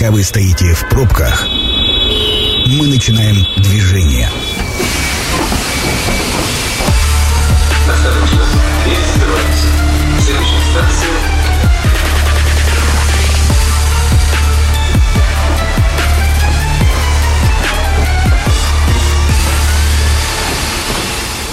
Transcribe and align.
Пока 0.00 0.12
вы 0.12 0.24
стоите 0.24 0.72
в 0.72 0.88
пробках, 0.88 1.46
мы 1.46 2.86
начинаем 2.86 3.36
движение. 3.58 4.30
Следующая 10.24 10.62
станция 10.70 11.10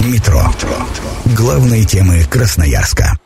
Метро. 0.10 0.54
Главные 1.36 1.84
темы 1.84 2.24
Красноярска. 2.24 3.17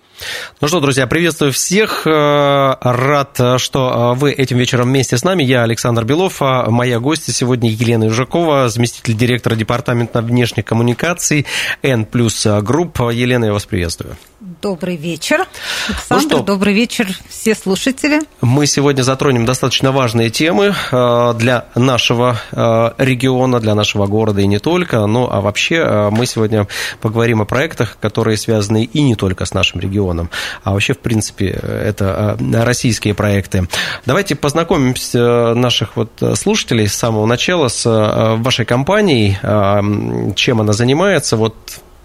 Ну 0.61 0.67
что, 0.67 0.79
друзья, 0.79 1.07
приветствую 1.07 1.51
всех. 1.51 2.05
Э, 2.05 2.75
Рад, 2.81 3.39
что 3.57 4.13
вы 4.15 4.31
этим 4.31 4.59
вечером 4.59 4.89
вместе 4.89 5.17
с 5.17 5.23
нами. 5.23 5.41
Я 5.43 5.63
Александр 5.63 6.05
Белов, 6.05 6.39
а 6.43 6.69
моя 6.69 6.99
гостья 6.99 7.33
сегодня 7.33 7.71
Елена 7.71 8.03
Южакова, 8.03 8.69
заместитель 8.69 9.15
директора 9.15 9.55
департамента 9.55 10.21
внешних 10.21 10.65
коммуникаций 10.65 11.47
N 11.81 12.05
плюс 12.05 12.45
групп. 12.61 12.99
Елена, 12.99 13.45
я 13.45 13.53
вас 13.53 13.65
приветствую. 13.65 14.17
Добрый 14.61 14.97
вечер, 14.97 15.39
Ну 15.39 15.95
Александр. 15.95 16.35
что? 16.35 16.43
Добрый 16.43 16.73
вечер, 16.73 17.07
все 17.27 17.55
слушатели. 17.55 18.21
Мы 18.41 18.67
сегодня 18.67 19.01
затронем 19.01 19.45
достаточно 19.45 19.91
важные 19.91 20.29
темы 20.29 20.75
э, 20.91 21.33
для 21.37 21.65
нашего 21.73 22.37
э, 22.51 22.91
региона, 22.99 23.59
для 23.59 23.73
нашего 23.73 24.05
города 24.05 24.41
и 24.41 24.47
не 24.47 24.59
только. 24.59 25.05
Ну, 25.07 25.27
а 25.31 25.41
вообще 25.41 26.09
мы 26.11 26.27
сегодня 26.27 26.67
поговорим 27.01 27.41
о 27.41 27.45
проектах, 27.45 27.97
которые 27.99 28.37
связаны 28.37 28.83
и 28.83 29.01
не 29.01 29.15
только 29.15 29.45
с 29.45 29.53
нашим 29.53 29.79
регионом, 29.79 30.29
а 30.63 30.71
вообще, 30.73 30.93
в 30.93 30.99
принципе, 30.99 31.47
это 31.47 32.37
э, 32.39 32.63
российские 32.63 33.13
проекты. 33.13 33.67
Давайте 34.05 34.35
познакомимся 34.35 35.19
э, 35.19 35.53
наших 35.53 35.95
вот 35.95 36.11
слушателей 36.35 36.87
с 36.87 36.93
самого 36.93 37.25
начала 37.25 37.67
с 37.67 37.85
э, 37.85 38.35
вашей 38.41 38.65
компанией, 38.65 39.37
э, 39.41 40.33
чем 40.35 40.61
она 40.61 40.73
занимается, 40.73 41.37
вот 41.37 41.55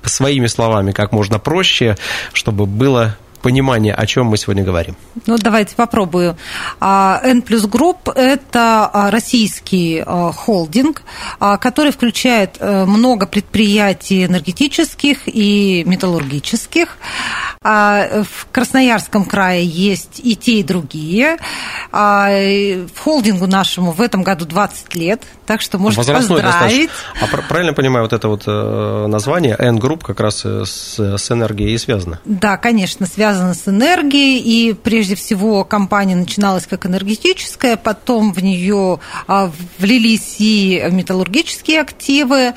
своими 0.09 0.47
словами, 0.47 0.93
как 0.93 1.13
можно 1.13 1.39
проще, 1.39 1.97
чтобы 2.33 2.67
было 2.67 3.17
понимание, 3.47 3.95
о 3.95 4.07
чем 4.07 4.27
мы 4.27 4.39
сегодня 4.39 4.65
говорим. 4.65 4.97
Ну, 5.27 5.37
давайте 5.39 5.77
попробую. 5.77 6.37
А, 6.81 7.21
N 7.23 7.43
плюс 7.43 7.65
Групп– 7.67 8.09
это 8.17 8.91
а, 8.93 9.11
российский 9.13 10.03
а, 10.05 10.33
холдинг, 10.33 11.03
который 11.61 11.93
включает 11.93 12.57
э, 12.59 12.85
много 12.87 13.27
предприятий 13.27 14.25
энергетических 14.25 15.19
и 15.27 15.85
металлургических. 15.87 16.97
В 17.63 18.27
Красноярском 18.53 19.25
крае 19.25 19.65
есть 19.67 20.21
и 20.23 20.35
те, 20.37 20.61
и 20.61 20.63
другие. 20.63 21.37
В 21.93 22.99
холдингу 22.99 23.47
нашему 23.47 23.93
в 23.93 24.01
этом 24.01 24.23
году 24.23 24.45
20 24.45 24.95
лет, 24.95 25.23
так 25.47 25.61
что 25.61 25.79
можно 25.79 25.99
Возрастной 25.99 26.43
поздравить. 26.43 26.91
достаточно. 26.91 27.23
А 27.23 27.27
пр- 27.27 27.45
правильно 27.49 27.73
понимаю, 27.73 28.05
вот 28.05 28.13
это 28.13 28.29
вот 28.29 28.43
э, 28.47 29.07
название 29.09 29.57
N-групп 29.59 30.05
как 30.05 30.21
раз 30.21 30.43
э, 30.45 30.65
с, 30.65 30.99
с 30.99 31.31
энергией 31.31 31.73
и 31.75 31.79
связано? 31.79 32.21
Да, 32.25 32.57
конечно, 32.57 33.07
связано 33.07 33.36
с 33.37 33.69
энергией, 33.69 34.39
и 34.39 34.73
прежде 34.73 35.15
всего 35.15 35.65
компания 35.65 36.17
начиналась 36.17 36.67
как 36.67 36.87
энергетическая, 36.87 37.77
потом 37.77 38.33
в 38.33 38.43
нее 38.43 39.01
а, 39.27 39.51
влились 39.79 40.37
и 40.39 40.83
металлургические 40.91 41.81
активы. 41.81 42.55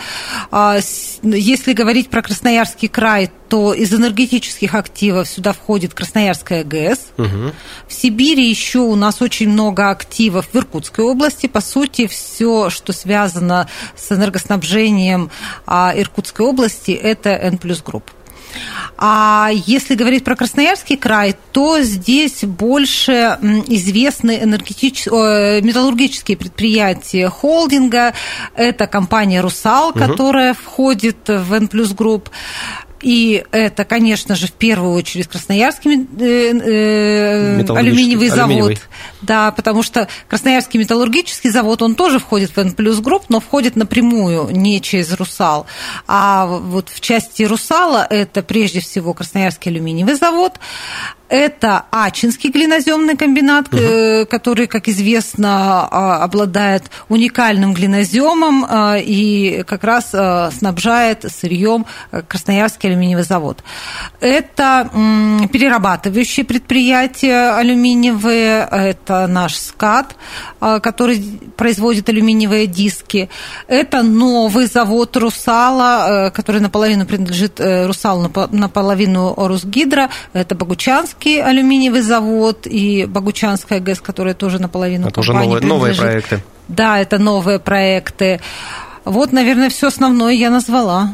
А, 0.51 0.79
Если 1.23 1.73
говорить 1.73 2.09
про 2.09 2.21
Красноярский 2.21 2.87
край, 2.87 3.31
то 3.49 3.73
из 3.73 3.93
энергетических 3.93 4.75
активов 4.75 5.27
сюда 5.27 5.53
входит 5.53 5.93
Красноярская 5.93 6.63
ГЭС. 6.63 6.99
В 7.87 7.93
Сибири 7.93 8.47
еще 8.47 8.79
у 8.79 8.95
нас 8.95 9.21
очень 9.21 9.49
много 9.49 9.89
активов 9.89 10.49
в 10.53 10.55
Иркутской 10.55 11.03
области. 11.03 11.47
По 11.47 11.61
сути, 11.61 12.07
все, 12.07 12.69
что 12.69 12.93
связано 12.93 13.67
с 13.97 14.11
энергоснабжением 14.11 15.31
а, 15.65 15.93
Иркутской 15.95 16.45
области, 16.45 16.91
это 16.91 17.29
N 17.29 17.57
плюс 17.57 17.81
групп. 17.81 18.11
А 18.97 19.49
если 19.53 19.95
говорить 19.95 20.23
про 20.23 20.35
Красноярский 20.35 20.97
край, 20.97 21.35
то 21.51 21.81
здесь 21.81 22.43
больше 22.43 23.37
известны 23.67 24.39
энергетич... 24.41 25.05
металлургические 25.07 26.37
предприятия 26.37 27.29
холдинга. 27.29 28.13
Это 28.55 28.87
компания 28.87 29.41
«Русал», 29.41 29.93
которая 29.93 30.53
входит 30.53 31.27
в 31.27 31.53
N 31.53 31.69
групп. 31.95 32.29
И 33.01 33.45
это, 33.51 33.85
конечно 33.85 34.35
же, 34.35 34.47
в 34.47 34.51
первую 34.51 34.93
очередь 34.93 35.27
Красноярский 35.27 36.07
э, 36.19 37.61
э, 37.61 37.73
алюминиевый 37.73 38.27
завод. 38.29 38.49
алюминиевый. 38.49 38.79
Да, 39.21 39.51
потому 39.51 39.83
что 39.83 40.07
Красноярский 40.27 40.79
металлургический 40.79 41.49
завод, 41.49 41.81
он 41.81 41.95
тоже 41.95 42.19
входит 42.19 42.51
в 42.51 42.57
N 42.57 42.73
плюс 42.73 42.99
групп, 42.99 43.25
но 43.29 43.39
входит 43.39 43.75
напрямую, 43.75 44.49
не 44.51 44.81
через 44.81 45.13
«Русал». 45.13 45.65
А 46.07 46.45
вот 46.45 46.89
в 46.89 46.99
части 46.99 47.43
«Русала» 47.43 48.05
это 48.09 48.43
прежде 48.43 48.81
всего 48.81 49.13
Красноярский 49.13 49.71
алюминиевый 49.71 50.15
завод, 50.15 50.53
это 51.29 51.85
Ачинский 51.91 52.49
глиноземный 52.49 53.15
комбинат, 53.15 53.67
э, 53.71 54.25
который, 54.25 54.65
как 54.65 54.87
известно, 54.87 55.87
а, 55.89 56.23
обладает 56.23 56.89
уникальным 57.07 57.73
глиноземом 57.73 58.65
а, 58.67 58.97
и 58.97 59.63
как 59.63 59.83
раз 59.83 60.09
а, 60.13 60.49
снабжает 60.51 61.25
сырьем 61.31 61.85
э, 62.11 62.23
Красноярский 62.27 62.89
алюминиевый 62.89 63.23
завод. 63.23 63.63
Это 64.19 64.89
перерабатывающие 65.51 66.45
предприятия 66.45 67.55
алюминиевые, 67.55 68.67
это 68.71 69.27
наш 69.27 69.55
СКАД, 69.55 70.15
а, 70.59 70.79
который 70.79 71.39
производит 71.55 72.09
алюминиевые 72.09 72.65
диски. 72.65 73.29
Это 73.67 74.01
новый 74.01 74.65
завод 74.65 75.15
Русала, 75.15 76.27
э, 76.27 76.31
который 76.31 76.59
наполовину 76.59 77.05
принадлежит 77.05 77.59
Русалу, 77.59 78.27
напо- 78.27 78.49
наполовину 78.51 79.35
Русгидро. 79.37 80.09
Это 80.33 80.55
Богучанский 81.19 81.41
алюминиевый 81.41 82.01
завод 82.01 82.65
и 82.65 83.05
Богучанская 83.05 83.79
ГЭС, 83.79 84.01
которая 84.01 84.33
тоже 84.33 84.59
наполовину 84.59 85.07
Это 85.07 85.19
уже 85.19 85.33
новые, 85.33 85.61
новые 85.61 85.93
проекты. 85.93 86.43
Да, 86.67 86.99
это 86.99 87.17
новые 87.17 87.59
проекты. 87.59 88.39
Вот, 89.05 89.31
наверное, 89.33 89.69
все 89.69 89.87
основное 89.87 90.33
я 90.33 90.49
назвала. 90.49 91.13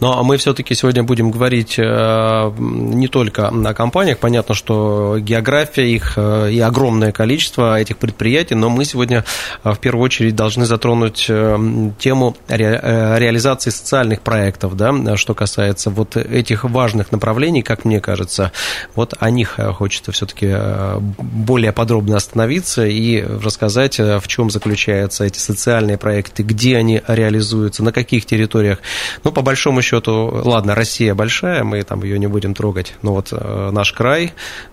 Но 0.00 0.22
мы 0.24 0.36
все-таки 0.36 0.74
сегодня 0.74 1.02
будем 1.02 1.30
говорить 1.30 1.78
э, 1.78 2.52
не 2.58 3.08
только 3.08 3.48
о 3.48 3.74
компаниях. 3.74 4.18
Понятно, 4.18 4.54
что 4.54 5.16
география 5.18 5.90
их 5.90 6.14
э, 6.16 6.50
и 6.52 6.60
огромное 6.60 7.12
количество 7.12 7.78
этих 7.78 7.98
предприятий, 7.98 8.54
но 8.54 8.70
мы 8.70 8.84
сегодня 8.84 9.24
э, 9.62 9.72
в 9.72 9.78
первую 9.78 10.04
очередь 10.04 10.36
должны 10.36 10.66
затронуть 10.66 11.26
тему 11.26 12.36
ре- 12.48 12.80
реализации 13.18 13.70
социальных 13.70 14.20
проектов, 14.20 14.76
да, 14.76 15.16
что 15.16 15.34
касается 15.34 15.90
вот 15.90 16.16
этих 16.16 16.64
важных 16.64 17.12
направлений, 17.12 17.62
как 17.62 17.84
мне 17.84 18.00
кажется. 18.00 18.52
Вот 18.94 19.14
о 19.18 19.30
них 19.30 19.58
хочется 19.74 20.12
все-таки 20.12 20.54
более 20.98 21.72
подробно 21.72 22.16
остановиться 22.16 22.86
и 22.86 23.22
рассказать, 23.22 23.98
в 23.98 24.26
чем 24.26 24.50
заключаются 24.50 25.24
эти 25.24 25.38
социальные 25.38 25.98
проекты, 25.98 26.42
где 26.42 26.76
они 26.76 27.02
реализуются, 27.06 27.82
на 27.82 27.92
каких 27.92 28.26
территориях. 28.26 28.78
Ну, 29.22 29.32
по 29.32 29.42
большому 29.54 29.82
счету, 29.82 30.42
ладно, 30.44 30.74
Россия 30.74 31.14
большая, 31.14 31.62
мы 31.62 31.84
там 31.84 32.02
ее 32.02 32.18
не 32.18 32.26
будем 32.26 32.54
трогать, 32.54 32.94
но 33.02 33.12
вот 33.12 33.28
э, 33.30 33.70
наш 33.70 33.92
край, 33.92 34.32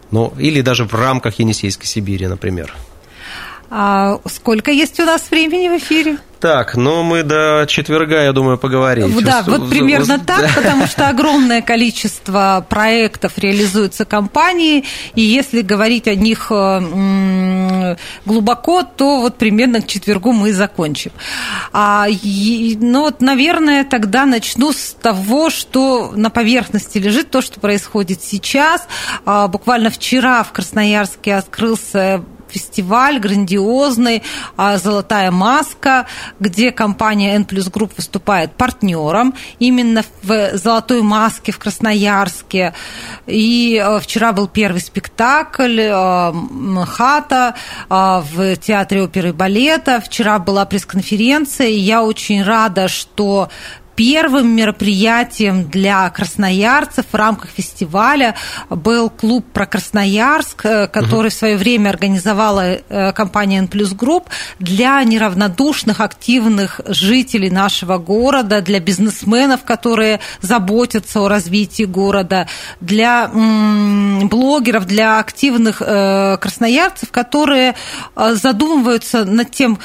ну, 0.10 0.34
или 0.40 0.62
даже 0.62 0.86
в 0.86 0.94
рамках 0.96 1.38
Енисейской 1.38 1.86
Сибири, 1.86 2.26
например. 2.28 2.74
А 3.74 4.20
сколько 4.26 4.70
есть 4.70 5.00
у 5.00 5.06
нас 5.06 5.32
времени 5.32 5.70
в 5.70 5.78
эфире? 5.78 6.18
Так, 6.42 6.76
ну 6.76 7.04
мы 7.04 7.22
до 7.24 7.66
четверга, 7.68 8.24
я 8.24 8.34
думаю, 8.34 8.58
поговорим. 8.58 9.16
Да, 9.24 9.44
вот 9.46 9.70
примерно 9.70 10.18
так, 10.20 10.54
потому 10.56 10.88
что 10.88 11.08
огромное 11.08 11.62
количество 11.62 12.66
проектов 12.68 13.38
реализуется 13.38 14.04
компанией, 14.06 14.84
и 15.14 15.22
если 15.22 15.62
говорить 15.62 16.08
о 16.08 16.16
них 16.16 16.48
э, 16.50 17.96
глубоко, 18.26 18.84
то 18.84 19.22
вот 19.22 19.38
примерно 19.38 19.82
к 19.82 19.88
четвергу 19.88 20.32
мы 20.34 20.52
закончим. 20.52 21.12
А, 21.72 22.08
и- 22.10 22.76
ну 22.80 23.02
вот, 23.02 23.22
наверное, 23.22 23.84
тогда 23.84 24.26
начну 24.26 24.74
с 24.74 24.96
того, 25.00 25.50
что 25.50 26.12
на 26.16 26.30
поверхности 26.30 26.98
лежит, 26.98 27.30
то, 27.32 27.42
что 27.42 27.60
происходит 27.60 28.22
сейчас. 28.24 28.88
А, 29.26 29.48
Буквально 29.48 29.92
вчера 29.92 30.44
в 30.44 30.52
Красноярске 30.52 31.36
открылся 31.36 32.24
фестиваль 32.52 33.20
грандиозный 33.20 34.24
а, 34.58 34.78
«Золотая 34.78 35.32
маска», 35.32 36.08
где 36.40 36.72
компания 36.72 37.36
En 37.36 37.48
Group 37.72 37.94
выступает 37.98 38.54
партнером 38.54 39.34
именно 39.60 40.04
в 40.24 40.58
«Золотой 40.58 41.02
маске» 41.02 41.52
в 41.52 41.60
Красноярске. 41.60 42.74
И 43.28 43.82
э, 43.84 44.00
вчера 44.00 44.32
был 44.34 44.48
первый 44.48 44.82
спектакль 44.82 45.80
э, 45.82 46.34
«Хата» 46.86 47.56
э, 47.90 48.22
в 48.34 48.56
Театре 48.58 49.04
оперы 49.04 49.30
и 49.30 49.34
балета. 49.34 50.02
Вчера 50.02 50.40
была 50.40 50.66
пресс-конференция, 50.66 51.68
и 51.68 51.80
я 51.80 52.04
очень 52.04 52.44
рада, 52.44 52.88
что 52.88 53.50
первым 53.96 54.56
мероприятием 54.56 55.70
для 55.70 56.10
красноярцев 56.10 57.06
в 57.12 57.16
рамках 57.16 57.50
фестиваля 57.50 58.36
был 58.70 59.10
клуб 59.10 59.46
про 59.54 59.66
Красноярск, 59.66 60.66
э, 60.66 60.88
который 60.88 61.28
угу. 61.28 61.36
в 61.36 61.38
свое 61.38 61.58
время 61.58 61.90
организовала 61.90 62.78
э, 62.78 63.12
компания 63.14 63.60
En 63.60 63.66
Group 63.66 64.26
для 64.60 65.04
неравнодушных, 65.04 66.00
активных 66.00 66.82
жителей 66.86 67.50
нашего 67.50 67.98
города, 67.98 68.62
для 68.62 68.80
бизнесменов, 68.80 69.64
которые 69.64 70.20
заботятся 70.42 71.22
о 71.22 71.30
развитии 71.30 71.84
города, 71.84 72.48
для 72.80 73.30
блогеров, 73.30 74.86
для 74.86 75.20
активных 75.20 75.82
э, 75.82 76.38
красноярцев, 76.38 77.12
которые 77.12 77.76
задумываются 78.16 79.26
над 79.26 79.52
тем, 79.52 79.80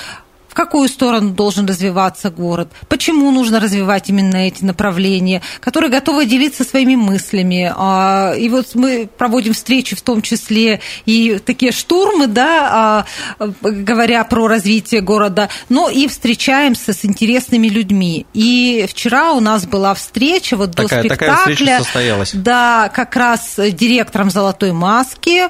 какую 0.56 0.88
сторону 0.88 1.30
должен 1.30 1.66
развиваться 1.66 2.30
город, 2.30 2.68
почему 2.88 3.30
нужно 3.30 3.60
развивать 3.60 4.08
именно 4.08 4.36
эти 4.36 4.64
направления, 4.64 5.42
которые 5.60 5.90
готовы 5.90 6.24
делиться 6.24 6.64
своими 6.64 6.96
мыслями. 6.96 7.72
А, 7.76 8.32
и 8.32 8.48
вот 8.48 8.74
мы 8.74 9.08
проводим 9.18 9.52
встречи 9.52 9.94
в 9.94 10.00
том 10.00 10.22
числе 10.22 10.80
и 11.04 11.38
такие 11.44 11.72
штурмы, 11.72 12.26
да, 12.26 13.04
а, 13.40 13.48
говоря 13.60 14.24
про 14.24 14.48
развитие 14.48 15.02
города, 15.02 15.50
но 15.68 15.90
и 15.90 16.08
встречаемся 16.08 16.94
с 16.94 17.04
интересными 17.04 17.68
людьми. 17.68 18.24
И 18.32 18.86
вчера 18.88 19.32
у 19.32 19.40
нас 19.40 19.66
была 19.66 19.92
встреча 19.94 20.56
вот 20.56 20.74
такая, 20.74 21.02
до 21.02 21.08
спектакля. 21.08 21.26
Такая 21.36 21.54
встреча 21.54 21.84
состоялась. 21.84 22.30
Да, 22.32 22.90
как 22.94 23.14
раз 23.14 23.56
директором 23.58 24.30
«Золотой 24.30 24.72
маски» 24.72 25.48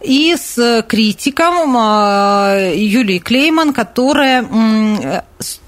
и 0.00 0.36
с 0.36 0.84
критиком 0.88 1.74
а, 1.76 2.70
Юлией 2.72 3.18
Клейман, 3.18 3.72
которая 3.72 4.35
которая 4.42 5.24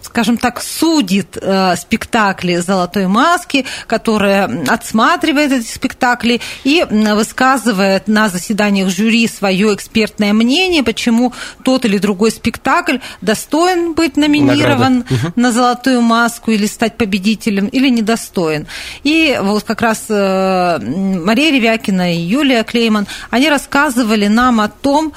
скажем 0.08 0.38
так, 0.38 0.62
судит 0.62 1.36
э, 1.40 1.76
спектакли 1.76 2.56
«Золотой 2.56 3.06
маски», 3.06 3.66
которая 3.86 4.64
отсматривает 4.66 5.52
эти 5.52 5.66
спектакли 5.66 6.40
и 6.64 6.84
высказывает 6.90 8.08
на 8.08 8.28
заседаниях 8.28 8.88
жюри 8.88 9.28
свое 9.28 9.74
экспертное 9.74 10.32
мнение, 10.32 10.82
почему 10.82 11.34
тот 11.62 11.84
или 11.84 11.98
другой 11.98 12.30
спектакль 12.30 12.98
достоин 13.20 13.92
быть 13.92 14.16
номинирован 14.16 15.04
Награда. 15.08 15.32
на 15.36 15.52
«Золотую 15.52 16.00
маску» 16.00 16.50
или 16.50 16.66
стать 16.66 16.96
победителем, 16.96 17.66
или 17.66 17.88
недостоин. 17.90 18.66
И 19.04 19.38
вот 19.40 19.64
как 19.64 19.82
раз 19.82 20.06
э, 20.08 20.78
Мария 20.80 21.52
Ревякина 21.52 22.14
и 22.14 22.18
Юлия 22.18 22.64
Клейман, 22.64 23.06
они 23.30 23.50
рассказывали 23.50 24.26
нам 24.26 24.60
о 24.60 24.68
том, 24.68 25.12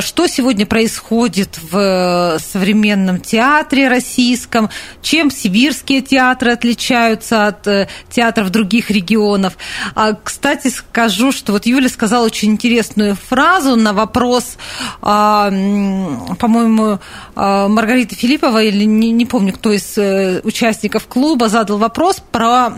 что 0.00 0.26
сегодня 0.26 0.66
происходит 0.66 1.58
в 1.70 2.38
современном 2.38 3.20
театре 3.20 3.88
российском, 3.88 4.70
чем 5.00 5.30
сибирские 5.30 6.00
театры 6.00 6.52
отличаются 6.52 7.46
от 7.46 7.66
э, 7.66 7.88
театров 8.10 8.50
других 8.50 8.90
регионов. 8.90 9.54
А, 9.94 10.14
кстати, 10.14 10.68
скажу, 10.68 11.32
что 11.32 11.52
вот 11.52 11.66
Юля 11.66 11.88
сказала 11.88 12.26
очень 12.26 12.52
интересную 12.52 13.16
фразу 13.16 13.76
на 13.76 13.92
вопрос, 13.92 14.56
а, 15.00 15.50
по-моему, 16.38 17.00
Маргарита 17.34 18.14
Филиппова, 18.14 18.62
или 18.62 18.84
не, 18.84 19.10
не 19.10 19.26
помню, 19.26 19.52
кто 19.52 19.72
из 19.72 19.96
э, 19.96 20.40
участников 20.44 21.06
клуба 21.06 21.48
задал 21.48 21.78
вопрос 21.78 22.22
про 22.30 22.70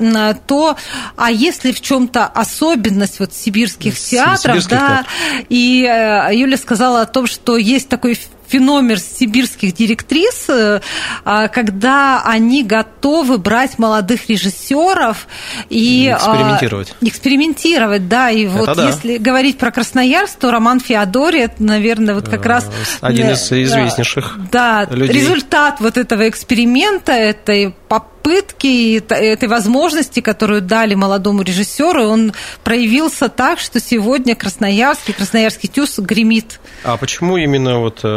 то, 0.47 0.77
а 1.17 1.31
есть 1.31 1.65
ли 1.65 1.73
в 1.73 1.81
чем-то 1.81 2.27
особенность 2.27 3.21
вот 3.21 3.33
сибирских 3.35 3.99
театров, 3.99 4.41
сибирских 4.41 4.71
да, 4.71 4.79
театров. 4.79 5.47
и 5.49 5.85
э, 5.85 6.35
Юля 6.35 6.57
сказала, 6.57 6.94
сказала 6.95 7.03
о 7.03 7.07
том, 7.07 7.27
что 7.27 7.57
есть 7.57 7.89
такой 7.89 8.19
феномен 8.55 8.97
сибирских 8.99 9.75
директрис, 9.75 10.45
э, 10.49 10.81
а, 11.25 11.49
когда 11.49 12.23
они 12.25 12.63
готовы 12.63 13.39
брать 13.39 13.81
молодых 13.81 14.29
режиссеров 14.29 15.27
и, 15.71 16.09
а, 16.09 16.17
экспериментировать. 16.17 16.95
Экспериментировать, 17.01 18.09
да. 18.09 18.31
И 18.31 18.45
это 18.45 18.57
вот 18.57 18.77
да. 18.77 18.87
если 18.87 19.17
говорить 19.19 19.59
про 19.59 19.73
Красноярск, 19.73 20.39
то 20.39 20.53
Роман 20.53 20.79
Феодори, 20.79 21.41
это, 21.41 21.65
наверное, 21.65 22.15
вот 22.15 22.29
как 22.29 22.47
раз... 22.47 22.71
Один 23.01 23.31
из 23.31 23.51
известнейших 23.51 24.39
Да, 24.53 24.87
людей. 24.89 25.21
результат 25.21 25.81
вот 25.81 25.99
этого 25.99 26.29
эксперимента, 26.29 27.13
этой 27.13 27.75
попытки, 27.89 28.97
этой 29.11 29.49
возможности, 29.49 30.21
которую 30.21 30.63
дали 30.63 30.95
молодому 30.95 31.43
режиссеру, 31.43 32.05
он 32.05 32.33
проявился 32.63 33.29
так, 33.29 33.59
что 33.59 33.81
сегодня 33.81 34.35
Красноярский, 34.35 35.13
Красноярский 35.13 35.69
ТЮЗ 35.69 35.99
гремит. 35.99 36.61
А 36.85 36.97
почему 36.97 37.37
именно 37.37 37.81
вот 37.81 38.01
э, 38.03 38.09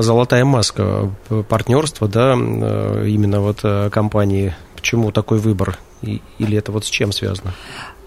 «Золотая 0.00 0.44
маска», 0.44 1.10
партнерство, 1.48 2.08
да, 2.08 2.34
э, 2.36 3.04
именно 3.08 3.40
вот 3.40 3.60
э, 3.62 3.90
компании, 3.90 4.54
почему 4.76 5.10
такой 5.12 5.38
выбор? 5.38 5.78
Или 6.02 6.56
это 6.56 6.72
вот 6.72 6.84
с 6.84 6.88
чем 6.88 7.12
связано? 7.12 7.52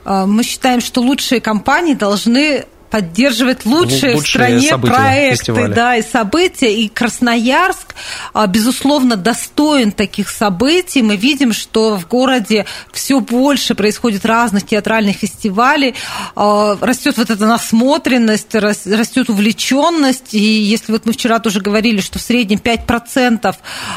А, 0.06 0.26
мы 0.26 0.44
считаем, 0.44 0.82
что 0.82 1.02
лучшие 1.02 1.42
компании 1.42 1.94
должны 1.94 2.66
поддерживать 2.92 3.66
лучшие, 3.66 4.16
лучшие 4.16 4.18
в 4.18 4.28
стране 4.28 4.70
события, 4.70 4.94
проекты 4.94 5.38
фестиваля. 5.38 5.74
да, 5.74 5.96
и 5.96 6.02
события. 6.04 6.76
И 6.76 6.90
Красноярск, 6.90 7.96
а, 8.34 8.46
безусловно, 8.48 9.16
достоин 9.16 9.94
таких 9.94 10.30
событий. 10.30 11.02
Мы 11.02 11.16
видим, 11.16 11.54
что 11.54 11.98
в 11.98 12.08
городе 12.08 12.66
все 12.92 13.22
больше 13.22 13.76
происходит 13.76 14.26
разных 14.26 14.66
театральных 14.66 15.16
фестивалей, 15.16 15.96
а, 16.36 16.78
растет 16.82 17.18
вот 17.18 17.30
эта 17.30 17.46
насмотренность, 17.46 18.54
растет 18.54 19.30
увлеченность. 19.30 20.34
И 20.34 20.40
если 20.40 20.92
вот 20.92 21.06
мы 21.06 21.14
вчера 21.14 21.40
тоже 21.40 21.62
говорили, 21.62 22.02
что 22.02 22.20
в 22.20 22.22
среднем 22.22 22.60
5% 22.60 23.56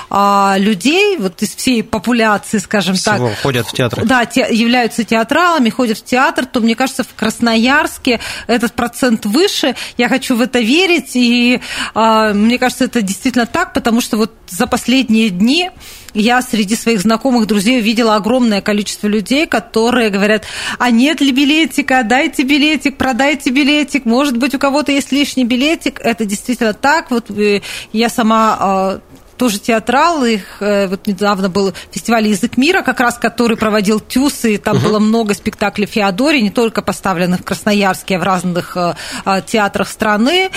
а, 0.09 0.55
людей 0.57 1.17
вот 1.19 1.43
из 1.43 1.55
всей 1.55 1.83
популяции, 1.83 2.59
скажем 2.59 2.95
Всего 2.95 3.31
так, 3.31 3.41
ходят 3.41 3.67
в 3.67 3.73
театр. 3.73 4.05
Да, 4.05 4.25
те, 4.25 4.47
являются 4.51 5.03
театралами, 5.03 5.69
ходят 5.69 5.99
в 5.99 6.05
театр, 6.05 6.47
то, 6.47 6.61
мне 6.61 6.77
кажется, 6.77 7.03
в 7.03 7.13
Красноярске 7.17 8.21
этот 8.47 8.73
процент 8.73 8.84
выше. 9.25 9.75
Я 9.97 10.09
хочу 10.09 10.37
в 10.37 10.41
это 10.41 10.61
верить, 10.61 11.15
и 11.15 11.61
э, 11.95 12.33
мне 12.35 12.59
кажется, 12.59 12.85
это 12.85 13.03
действительно 13.03 13.47
так, 13.47 13.73
потому 13.73 14.01
что 14.01 14.17
вот 14.17 14.33
за 14.49 14.67
последние 14.67 15.31
дни 15.31 15.71
я 16.15 16.43
среди 16.43 16.77
своих 16.77 17.01
знакомых, 17.01 17.47
друзей 17.47 17.81
увидела 17.81 18.15
огромное 18.17 18.61
количество 18.61 19.09
людей, 19.09 19.47
которые 19.47 20.11
говорят, 20.11 20.45
а 20.79 20.91
нет 20.91 21.21
ли 21.21 21.33
билетика, 21.33 22.03
дайте 22.05 22.45
билетик, 22.45 22.97
продайте 22.97 23.51
билетик, 23.51 24.05
может 24.05 24.37
быть, 24.37 24.55
у 24.55 24.59
кого-то 24.59 24.93
есть 24.93 25.11
лишний 25.13 25.45
билетик. 25.45 26.01
Это 26.01 26.25
действительно 26.25 26.73
так. 26.73 27.11
Вот 27.11 27.31
э, 27.31 27.63
я 27.93 28.09
сама 28.09 28.57
а, 28.59 29.01
тоже 29.37 29.59
театрал. 29.59 30.25
Их 30.25 30.61
э, 30.61 30.87
вот 30.87 31.07
недавно 31.07 31.49
был 31.49 31.73
фестиваль 31.91 32.29
«Язык 32.29 32.57
мира», 32.57 32.83
как 32.83 33.01
раз 33.01 33.19
который 33.19 33.57
проводил 33.57 34.01
ТЮС, 34.01 34.45
и 34.45 34.59
там 34.59 34.77
угу. 34.77 34.87
было 34.87 34.99
много 34.99 35.35
спектаклей 35.35 35.87
Феодори, 35.87 36.41
не 36.41 36.51
только 36.51 36.83
поставленных 36.83 37.41
в 37.41 37.45
Красноярске, 37.45 38.17
а 38.17 38.19
в 38.19 38.23
разных 38.23 38.77
э, 38.77 38.95
э, 39.25 39.43
театрах 39.47 39.89
страны. 39.89 40.51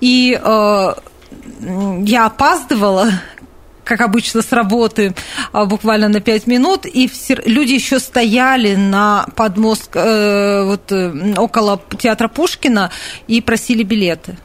И 0.00 0.38
я 0.40 2.26
опаздывала 2.26 3.10
как 3.84 4.00
обычно, 4.00 4.42
с 4.42 4.52
работы 4.52 5.14
буквально 5.52 6.08
на 6.08 6.20
пять 6.20 6.46
минут, 6.46 6.86
и 6.86 7.08
все, 7.08 7.34
люди 7.44 7.72
еще 7.72 7.98
стояли 7.98 8.74
на 8.76 9.26
подмост, 9.34 9.90
э, 9.94 10.64
вот, 10.64 10.92
около 11.36 11.80
театра 11.98 12.28
Пушкина 12.28 12.90
и 13.26 13.40
просили 13.40 13.82
билеты. 13.82 14.36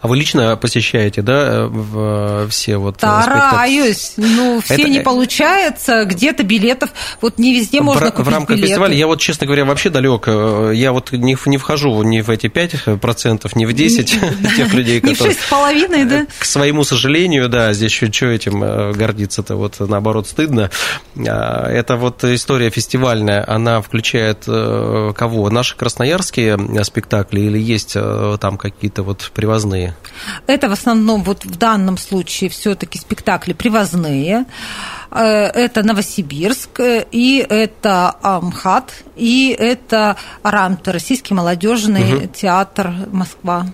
А 0.00 0.08
вы 0.08 0.16
лично 0.16 0.56
посещаете, 0.56 1.22
да, 1.22 1.66
в, 1.66 2.48
все 2.48 2.76
вот 2.76 2.96
э, 2.96 2.98
Стараюсь. 2.98 4.12
Ну, 4.16 4.60
все 4.60 4.74
Это... 4.74 4.88
не 4.88 5.00
получается. 5.00 6.04
Где-то 6.04 6.42
билетов, 6.42 6.90
вот 7.20 7.38
не 7.38 7.54
везде 7.54 7.80
можно 7.80 8.06
в, 8.06 8.10
купить 8.12 8.26
В 8.26 8.28
рамках 8.28 8.56
билеты. 8.56 8.68
фестиваля 8.68 8.94
я 8.94 9.06
вот, 9.06 9.20
честно 9.20 9.46
говоря, 9.46 9.64
вообще 9.64 9.90
далек. 9.90 10.24
Э, 10.26 10.72
я 10.74 10.92
вот 10.92 11.12
не, 11.12 11.36
не 11.46 11.58
вхожу 11.58 12.02
ни 12.02 12.20
в 12.20 12.30
эти 12.30 12.46
5%, 12.46 13.50
ни 13.54 13.64
в 13.64 13.70
10% 13.70 14.56
тех 14.56 14.74
людей, 14.74 15.00
которые... 15.00 15.28
Не 15.28 15.34
в 15.34 15.52
6,5, 15.52 16.04
да? 16.08 16.16
Э, 16.22 16.26
к 16.38 16.44
своему 16.44 16.84
сожалению, 16.84 17.48
да, 17.48 17.72
здесь 17.72 17.92
что 17.92 18.26
этим 18.26 18.92
гордиться-то, 18.92 19.56
вот 19.56 19.80
наоборот, 19.80 20.28
стыдно. 20.28 20.70
А, 21.16 21.68
это 21.68 21.96
вот 21.96 22.24
история 22.24 22.70
фестивальная, 22.70 23.44
она 23.46 23.80
включает 23.80 24.44
кого? 24.44 25.50
Наши 25.50 25.76
красноярские 25.76 26.84
спектакли 26.84 27.40
или 27.40 27.58
есть 27.58 27.96
там 28.40 28.58
какие-то 28.58 29.02
вот 29.02 29.30
привозные 29.34 29.75
привозные? 29.76 29.94
Это 30.46 30.68
в 30.68 30.72
основном 30.72 31.22
вот 31.22 31.44
в 31.44 31.56
данном 31.56 31.98
случае 31.98 32.50
все-таки 32.50 32.98
спектакли 32.98 33.52
привозные. 33.52 34.46
Э, 35.10 35.46
это 35.46 35.82
Новосибирск, 35.82 36.80
и 37.12 37.46
это 37.48 38.14
Амхат, 38.22 38.92
и 39.16 39.54
это 39.58 40.16
Рамта, 40.42 40.92
Российский 40.92 41.34
молодежный 41.34 42.14
угу. 42.14 42.26
театр 42.28 42.92
Москва. 43.12 43.66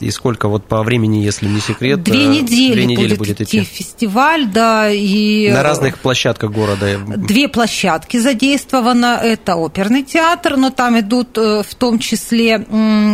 И 0.00 0.10
сколько 0.10 0.48
вот 0.48 0.64
по 0.66 0.82
времени, 0.82 1.18
если 1.18 1.46
не 1.46 1.60
секрет? 1.60 2.02
Две 2.02 2.26
недели, 2.26 2.72
две 2.72 2.86
недели 2.86 3.14
будет, 3.14 3.18
будет 3.18 3.40
идти 3.42 3.62
фестиваль, 3.62 4.46
да. 4.46 4.90
И 4.90 5.50
На 5.50 5.62
разных 5.62 5.98
площадках 5.98 6.50
города? 6.50 6.98
Две 7.16 7.48
площадки 7.48 8.16
задействовано. 8.18 9.20
Это 9.22 9.56
оперный 9.56 10.02
театр, 10.02 10.56
но 10.56 10.70
там 10.70 10.98
идут 10.98 11.38
э, 11.38 11.62
в 11.62 11.74
том 11.74 11.98
числе 11.98 12.66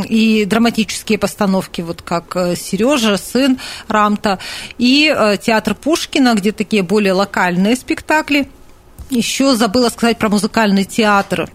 и 0.09 0.45
драматические 0.45 1.19
постановки, 1.19 1.83
вот 1.83 2.03
как 2.03 2.37
э, 2.37 2.57
Сережа, 2.57 3.17
сын 3.17 3.59
Рамта, 3.89 4.39
и 4.79 5.15
э, 5.15 5.37
театр 5.37 5.75
Пушкина, 5.75 6.35
где 6.35 6.53
такие 6.53 6.83
более 6.83 7.13
локальные 7.13 7.77
спектакли 7.77 8.49
Еще 9.11 9.55
забыла 9.55 9.89
сказать 9.89 10.19
про 10.19 10.29
музыкальный 10.29 10.85
театр 10.85 11.49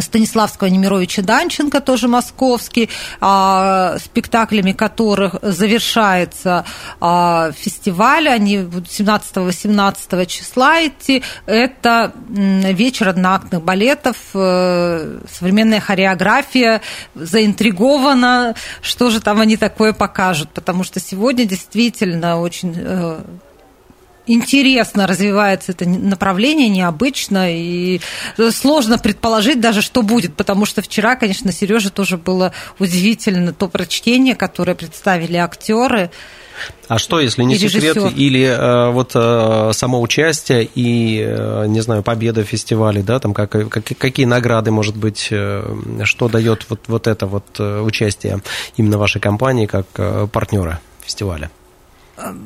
Станиславского 0.00 0.68
Немировича 0.68 1.22
Данченко, 1.22 1.80
тоже 1.80 2.08
московский, 2.08 2.88
а, 3.20 3.96
спектаклями 3.98 4.72
которых 4.72 5.36
завершается 5.42 6.64
а, 7.00 7.52
фестиваль. 7.52 8.28
Они 8.28 8.58
будут 8.58 8.88
17-18 8.88 10.26
числа 10.26 10.86
идти. 10.86 11.22
Это 11.46 12.12
вечер 12.28 13.08
одноактных 13.08 13.62
балетов, 13.62 14.16
э, 14.34 15.18
современная 15.30 15.80
хореография. 15.80 16.80
Заинтригована, 17.14 18.54
что 18.82 19.10
же 19.10 19.20
там 19.20 19.40
они 19.40 19.56
такое 19.56 19.92
покажут, 19.92 20.50
потому 20.50 20.84
что 20.84 21.00
сегодня 21.00 21.44
действительно 21.44 22.40
очень 22.40 22.74
э, 22.76 23.20
интересно 24.34 25.06
развивается 25.06 25.72
это 25.72 25.88
направление, 25.88 26.68
необычно, 26.68 27.46
и 27.50 28.00
сложно 28.50 28.98
предположить 28.98 29.60
даже, 29.60 29.82
что 29.82 30.02
будет, 30.02 30.34
потому 30.34 30.66
что 30.66 30.82
вчера, 30.82 31.16
конечно, 31.16 31.52
Сереже 31.52 31.90
тоже 31.90 32.16
было 32.16 32.52
удивительно 32.78 33.52
то 33.52 33.68
прочтение, 33.68 34.34
которое 34.34 34.74
представили 34.74 35.36
актеры. 35.36 36.10
А 36.88 36.98
что, 36.98 37.20
если 37.20 37.42
не 37.42 37.56
секрет, 37.56 37.96
или 38.16 38.42
э, 38.42 38.90
вот 38.90 39.12
э, 39.14 39.70
само 39.72 40.00
участие 40.00 40.68
и, 40.74 41.24
э, 41.26 41.66
не 41.68 41.80
знаю, 41.80 42.02
победа 42.02 42.42
в 42.42 42.48
фестивале, 42.48 43.02
да, 43.02 43.18
там 43.18 43.32
как, 43.32 43.50
как, 43.50 43.84
какие 43.96 44.26
награды, 44.26 44.70
может 44.70 44.96
быть, 44.96 45.28
э, 45.30 45.64
что 46.04 46.28
дает 46.28 46.66
вот, 46.68 46.80
вот 46.88 47.06
это 47.06 47.26
вот 47.26 47.44
э, 47.58 47.80
участие 47.80 48.40
именно 48.76 48.98
вашей 48.98 49.20
компании 49.20 49.66
как 49.66 49.86
э, 49.96 50.26
партнера 50.30 50.80
фестиваля? 51.00 51.50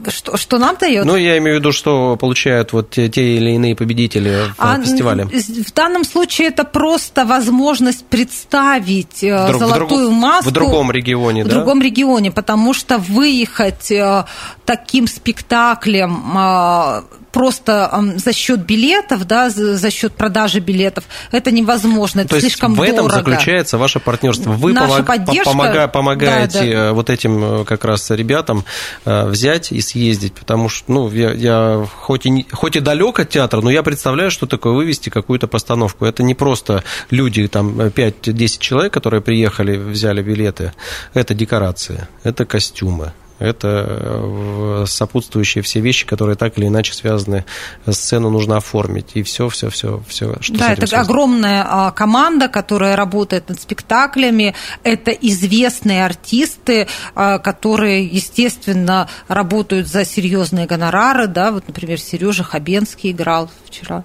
Что, 0.08 0.36
что 0.36 0.58
нам 0.58 0.76
дает? 0.78 1.04
Ну, 1.04 1.16
я 1.16 1.38
имею 1.38 1.56
в 1.56 1.60
виду, 1.60 1.72
что 1.72 2.16
получают 2.16 2.72
вот 2.72 2.90
те, 2.90 3.08
те 3.08 3.36
или 3.36 3.50
иные 3.50 3.74
победители 3.74 4.48
в 4.48 4.54
а, 4.58 4.80
фестивале. 4.80 5.24
В 5.24 5.72
данном 5.72 6.04
случае 6.04 6.48
это 6.48 6.64
просто 6.64 7.24
возможность 7.24 8.04
представить 8.06 9.22
э, 9.22 9.52
в 9.52 9.58
золотую 9.58 10.08
друг, 10.08 10.12
маску 10.12 10.50
в 10.50 10.52
другом 10.52 10.90
регионе, 10.90 11.44
в 11.44 11.48
да? 11.48 11.54
другом 11.54 11.82
регионе, 11.82 12.30
потому 12.30 12.74
что 12.74 12.98
выехать 12.98 13.90
э, 13.90 14.24
таким 14.64 15.06
спектаклем 15.06 16.36
э, 16.36 17.02
просто 17.34 18.14
за 18.16 18.32
счет 18.32 18.60
билетов, 18.60 19.26
да, 19.26 19.50
за 19.50 19.90
счет 19.90 20.14
продажи 20.14 20.60
билетов, 20.60 21.04
это 21.32 21.50
невозможно, 21.50 22.20
это 22.20 22.30
То 22.30 22.40
слишком 22.40 22.74
дорого. 22.74 22.90
в 22.90 22.94
этом 22.94 23.08
дорого. 23.08 23.30
заключается 23.30 23.76
ваше 23.76 23.98
партнерство. 23.98 24.52
Вы 24.52 24.72
Наша 24.72 24.88
помог, 24.88 25.06
поддержка, 25.06 25.50
помога, 25.50 25.88
помогаете 25.88 26.58
да, 26.60 26.64
да. 26.64 26.66
Э, 26.66 26.92
вот 26.92 27.10
этим 27.10 27.44
э, 27.44 27.64
как 27.64 27.84
раз 27.84 28.08
ребятам 28.10 28.64
э, 29.04 29.26
взять 29.26 29.72
и 29.72 29.80
съездить, 29.80 30.34
потому 30.34 30.68
что, 30.68 30.92
ну, 30.92 31.10
я, 31.10 31.32
я 31.32 31.86
хоть, 31.92 32.24
и 32.24 32.30
не, 32.30 32.46
хоть 32.52 32.76
и 32.76 32.80
далек 32.80 33.18
от 33.18 33.30
театра, 33.30 33.60
но 33.60 33.70
я 33.70 33.82
представляю, 33.82 34.30
что 34.30 34.46
такое 34.46 34.72
вывести 34.72 35.10
какую-то 35.10 35.48
постановку. 35.48 36.04
Это 36.04 36.22
не 36.22 36.34
просто 36.36 36.84
люди, 37.10 37.48
там, 37.48 37.80
5-10 37.80 38.60
человек, 38.60 38.92
которые 38.92 39.22
приехали, 39.22 39.76
взяли 39.76 40.22
билеты. 40.22 40.72
Это 41.14 41.34
декорации, 41.34 42.06
это 42.22 42.44
костюмы, 42.44 43.12
это 43.38 43.84
э, 43.88 44.84
сопутствующие 44.86 45.62
все 45.62 45.80
вещи, 45.80 46.06
которые 46.06 46.36
так 46.36 46.56
или 46.58 46.66
иначе 46.66 46.92
связаны. 46.94 47.44
Сцену 47.88 48.30
нужно 48.30 48.56
оформить. 48.58 49.12
И 49.14 49.22
все, 49.22 49.48
все, 49.48 49.70
все, 49.70 50.02
все. 50.06 50.36
Что 50.40 50.58
да, 50.58 50.72
это 50.72 50.86
связано. 50.86 51.00
огромная 51.02 51.66
а, 51.66 51.90
команда, 51.90 52.48
которая 52.48 52.94
работает 52.96 53.48
над 53.48 53.60
спектаклями. 53.60 54.54
Это 54.84 55.10
известные 55.10 56.04
артисты, 56.04 56.86
а, 57.14 57.38
которые, 57.38 58.06
естественно, 58.06 59.08
работают 59.26 59.88
за 59.88 60.04
серьезные 60.04 60.66
гонорары. 60.66 61.26
Да? 61.26 61.50
Вот, 61.50 61.66
например, 61.66 62.00
Сережа 62.00 62.44
Хабенский 62.44 63.10
играл 63.10 63.50
вчера 63.66 64.04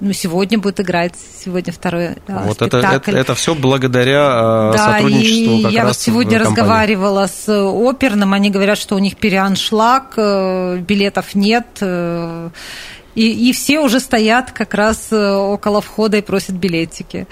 ну, 0.00 0.12
сегодня 0.12 0.58
будет 0.58 0.80
играть, 0.80 1.14
сегодня 1.44 1.72
второй 1.72 2.16
вот 2.26 2.56
спектакль. 2.56 2.86
Это, 2.86 3.10
это, 3.10 3.18
это 3.18 3.34
все 3.34 3.54
благодаря 3.54 4.72
да, 4.72 4.94
сотрудничеству 4.94 5.62
как 5.62 5.72
я 5.72 5.82
раз 5.82 5.96
вот 5.96 6.02
сегодня 6.02 6.38
разговаривала 6.38 7.26
с 7.26 7.48
оперным, 7.48 8.34
они 8.34 8.50
говорят, 8.50 8.78
что 8.78 8.96
у 8.96 8.98
них 8.98 9.16
переаншлаг, 9.16 10.14
э, 10.16 10.78
билетов 10.78 11.34
нет, 11.34 11.66
э, 11.80 12.50
и, 13.14 13.48
и 13.48 13.52
все 13.52 13.80
уже 13.80 13.98
стоят 13.98 14.52
как 14.52 14.74
раз 14.74 15.08
э, 15.10 15.32
около 15.32 15.80
входа 15.80 16.18
и 16.18 16.22
просят 16.22 16.56
билетики. 16.56 17.26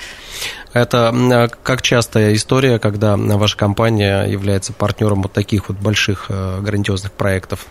Это 0.72 1.50
как 1.62 1.82
частая 1.82 2.34
история, 2.34 2.78
когда 2.78 3.16
ваша 3.16 3.56
компания 3.56 4.24
является 4.24 4.72
партнером 4.72 5.22
вот 5.22 5.32
таких 5.32 5.68
вот 5.68 5.78
больших 5.78 6.26
грандиозных 6.28 7.12
проектов? 7.12 7.66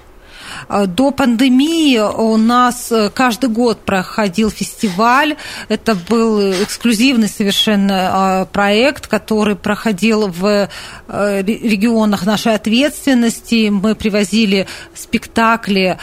Э, 0.70 0.86
до 0.88 1.12
пандемии 1.12 1.98
у 2.00 2.38
нас 2.38 2.92
э, 2.92 3.10
каждый 3.10 3.50
год 3.50 3.80
проходил 3.80 4.50
фестиваль. 4.50 5.36
Это 5.70 5.96
был 5.96 6.52
эксклюзивный 6.52 7.28
совершенно 7.28 8.44
э, 8.44 8.46
проект, 8.52 9.08
который 9.08 9.56
проходил 9.56 10.28
в 10.28 10.70
регионах 11.08 12.26
нашей 12.26 12.56
ответственности. 12.56 13.70
Мы 13.70 13.96
привозили 13.96 14.68
спектакли 14.94 15.98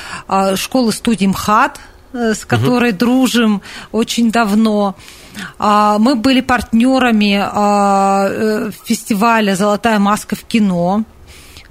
школы-студии 0.55 1.27
МХАТ, 1.27 1.81
с 2.13 2.45
которой 2.45 2.91
угу. 2.91 2.99
дружим 2.99 3.63
очень 3.91 4.31
давно. 4.31 4.95
А, 5.59 5.99
мы 5.99 6.15
были 6.15 6.41
партнерами 6.41 7.43
фестиваля 8.87 9.55
«Золотая 9.55 9.99
маска 9.99 10.37
в 10.37 10.45
кино» 10.45 11.05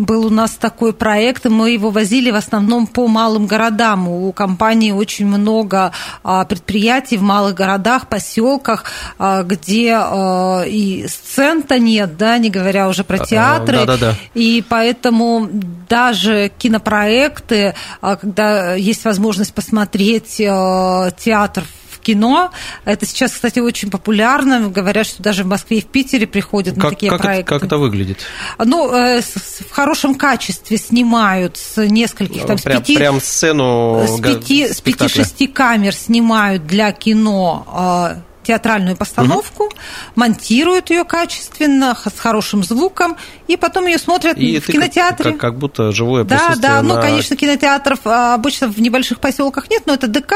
был 0.01 0.25
у 0.25 0.29
нас 0.29 0.51
такой 0.51 0.93
проект, 0.93 1.45
мы 1.45 1.71
его 1.71 1.89
возили 1.89 2.31
в 2.31 2.35
основном 2.35 2.87
по 2.87 3.07
малым 3.07 3.45
городам. 3.45 4.07
У 4.07 4.31
компании 4.33 4.91
очень 4.91 5.27
много 5.27 5.91
а, 6.23 6.45
предприятий 6.45 7.17
в 7.17 7.21
малых 7.21 7.55
городах, 7.55 8.07
поселках, 8.07 8.85
а, 9.17 9.43
где 9.43 9.93
а, 9.95 10.63
и 10.65 11.07
сцен-то 11.07 11.79
нет, 11.79 12.17
да, 12.17 12.37
не 12.37 12.49
говоря 12.49 12.89
уже 12.89 13.03
про 13.03 13.19
театры. 13.19 13.77
Да, 13.77 13.85
да, 13.85 13.97
да. 13.97 14.15
И 14.33 14.63
поэтому 14.67 15.49
даже 15.87 16.51
кинопроекты, 16.57 17.75
когда 18.01 18.75
есть 18.75 19.05
возможность 19.05 19.53
посмотреть 19.53 20.37
театр 20.37 21.63
в 21.63 21.80
кино. 22.01 22.51
Это 22.85 23.05
сейчас, 23.05 23.31
кстати, 23.31 23.59
очень 23.59 23.89
популярно. 23.89 24.69
Говорят, 24.69 25.07
что 25.07 25.23
даже 25.23 25.43
в 25.43 25.47
Москве 25.47 25.77
и 25.77 25.81
в 25.81 25.85
Питере 25.85 26.27
приходят 26.27 26.75
как, 26.75 26.83
на 26.83 26.89
такие 26.89 27.11
как 27.11 27.21
проекты. 27.21 27.41
Это, 27.41 27.59
как 27.59 27.63
это 27.67 27.77
выглядит? 27.77 28.19
Ну, 28.57 28.93
э, 28.93 29.21
в 29.21 29.71
хорошем 29.71 30.15
качестве 30.15 30.77
снимают 30.77 31.57
с 31.57 31.85
нескольких, 31.85 32.45
там, 32.45 32.57
прям, 32.57 32.77
с 32.77 32.81
пяти... 32.81 32.95
Прям 32.97 33.21
сцену 33.21 34.05
С 34.07 34.19
пяти, 34.19 34.73
с 34.73 34.81
пяти-шести 34.81 35.47
камер 35.47 35.93
снимают 35.93 36.65
для 36.65 36.91
кино 36.91 38.13
э, 38.15 38.21
театральную 38.43 38.95
постановку, 38.95 39.65
угу. 39.65 39.73
монтируют 40.15 40.89
ее 40.89 41.03
качественно, 41.03 41.95
с 41.95 42.19
хорошим 42.19 42.63
звуком, 42.63 43.17
и 43.47 43.57
потом 43.57 43.85
ее 43.85 43.97
смотрят 43.97 44.37
и 44.37 44.59
в 44.59 44.65
кинотеатре. 44.65 45.31
Как, 45.31 45.41
как 45.41 45.57
будто 45.57 45.91
живое 45.91 46.23
да, 46.23 46.35
присутствие. 46.35 46.61
Да, 46.61 46.75
да, 46.75 46.81
на... 46.81 46.95
ну, 46.95 47.01
конечно, 47.01 47.35
кинотеатров 47.35 47.99
а, 48.05 48.33
обычно 48.33 48.67
в 48.67 48.79
небольших 48.79 49.19
поселках 49.19 49.69
нет, 49.69 49.83
но 49.85 49.93
это 49.93 50.07
ДК, 50.07 50.33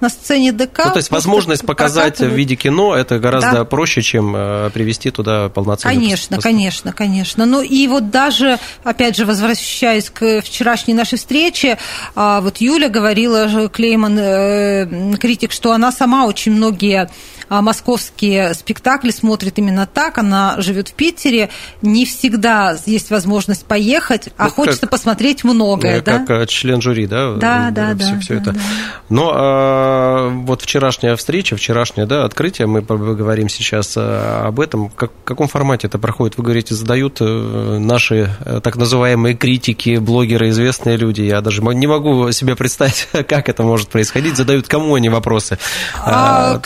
на 0.00 0.08
сцене 0.08 0.52
ДК. 0.52 0.82
Ну, 0.84 0.90
то 0.92 0.96
есть 0.96 1.10
возможность 1.10 1.64
показать 1.64 2.14
прокатывают. 2.14 2.34
в 2.34 2.36
виде 2.36 2.56
кино 2.56 2.94
это 2.94 3.18
гораздо 3.18 3.52
да. 3.52 3.64
проще, 3.64 4.02
чем 4.02 4.34
э, 4.36 4.70
привести 4.70 5.10
туда 5.10 5.48
полноценный 5.48 5.94
Конечно, 5.94 6.36
пост... 6.36 6.44
конечно, 6.44 6.92
конечно. 6.92 7.46
Ну 7.46 7.62
и 7.62 7.86
вот 7.86 8.10
даже, 8.10 8.58
опять 8.84 9.16
же, 9.16 9.26
возвращаясь 9.26 10.10
к 10.10 10.40
вчерашней 10.42 10.94
нашей 10.94 11.18
встрече, 11.18 11.78
а, 12.14 12.40
вот 12.40 12.58
Юля 12.58 12.88
говорила, 12.88 13.68
Клейман, 13.68 14.18
э, 14.18 15.16
критик, 15.18 15.52
что 15.52 15.72
она 15.72 15.92
сама 15.92 16.26
очень 16.26 16.52
многие 16.52 17.08
а, 17.50 17.62
московские 17.62 18.54
спектакли 18.54 19.10
смотрит 19.10 19.58
именно 19.58 19.84
так. 19.84 20.18
Она 20.18 20.54
живет 20.58 20.90
в 20.90 20.94
Питере, 20.94 21.50
не 21.82 22.06
всегда 22.06 22.76
есть 22.86 23.10
возможность 23.10 23.66
поехать, 23.66 24.28
а 24.36 24.44
ну, 24.44 24.50
хочется 24.50 24.82
как, 24.82 24.90
посмотреть 24.90 25.42
многое. 25.42 26.00
Как 26.00 26.26
да? 26.26 26.46
член 26.46 26.80
жюри, 26.80 27.08
да? 27.08 27.34
Да, 27.34 27.70
да, 27.72 27.94
да. 27.94 28.04
Все, 28.04 28.20
все 28.20 28.34
да, 28.34 28.40
это. 28.40 28.52
Да. 28.52 28.60
Но 29.08 29.32
а, 29.34 29.89
вот 30.30 30.62
вчерашняя 30.62 31.16
встреча, 31.16 31.56
вчерашнее 31.56 32.06
да, 32.06 32.24
открытие, 32.24 32.66
мы 32.66 32.82
поговорим 32.82 33.48
сейчас 33.48 33.94
а, 33.96 34.46
об 34.46 34.60
этом. 34.60 34.88
Как, 34.90 35.10
в 35.12 35.24
каком 35.24 35.48
формате 35.48 35.86
это 35.86 35.98
проходит? 35.98 36.36
Вы 36.36 36.44
говорите, 36.44 36.74
задают 36.74 37.18
э, 37.20 37.78
наши 37.78 38.30
э, 38.44 38.60
так 38.62 38.76
называемые 38.76 39.34
критики, 39.34 39.98
блогеры, 39.98 40.48
известные 40.50 40.96
люди. 40.96 41.22
Я 41.22 41.40
даже 41.40 41.62
не 41.62 41.86
могу 41.86 42.30
себе 42.32 42.56
представить, 42.56 43.08
как 43.28 43.48
это 43.48 43.62
может 43.62 43.88
происходить. 43.88 44.36
Задают 44.36 44.68
кому 44.68 44.94
они 44.94 45.08
вопросы? 45.08 45.58
А, 46.04 46.60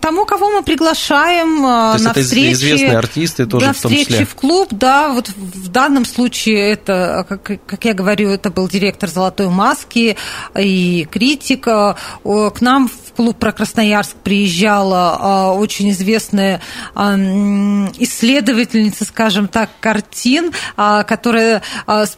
тому, 0.00 0.24
кого 0.24 0.50
мы 0.50 0.62
приглашаем 0.62 1.62
То 1.62 1.92
есть 1.94 2.04
на 2.04 2.10
это 2.10 2.22
встречи. 2.22 2.52
известные 2.52 2.98
артисты 2.98 3.46
тоже 3.46 3.66
на 3.66 3.72
в 3.72 3.80
том 3.80 3.92
числе. 3.92 4.24
в 4.24 4.34
клуб, 4.34 4.68
да, 4.70 5.10
вот 5.10 5.28
в 5.28 5.68
данном 5.68 6.04
случае 6.04 6.72
это, 6.72 7.26
как, 7.28 7.42
как 7.66 7.84
я 7.84 7.94
говорю, 7.94 8.30
это 8.30 8.50
был 8.50 8.68
директор 8.68 9.08
«Золотой 9.08 9.48
маски» 9.48 10.16
и 10.58 11.06
критик. 11.10 11.64
К 11.64 12.60
нам 12.60 12.90
клуб 13.14 13.38
про 13.38 13.52
Красноярск 13.52 14.16
приезжала 14.16 15.54
очень 15.56 15.90
известная 15.90 16.60
исследовательница, 16.94 19.04
скажем 19.04 19.48
так, 19.48 19.70
картин, 19.80 20.52
которая 20.76 21.62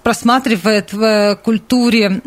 просматривает 0.03 0.93
в 0.93 1.39
культуре 1.45 2.21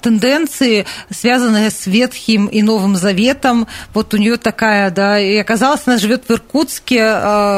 тенденции, 0.00 0.86
связанные 1.10 1.70
с 1.70 1.86
Ветхим 1.86 2.46
и 2.46 2.62
Новым 2.62 2.96
Заветом. 2.96 3.66
Вот 3.94 4.14
у 4.14 4.16
нее 4.16 4.36
такая, 4.36 4.90
да, 4.90 5.18
и 5.18 5.36
оказалось, 5.36 5.82
она 5.86 5.98
живет 5.98 6.24
в 6.28 6.32
Иркутске, 6.32 7.16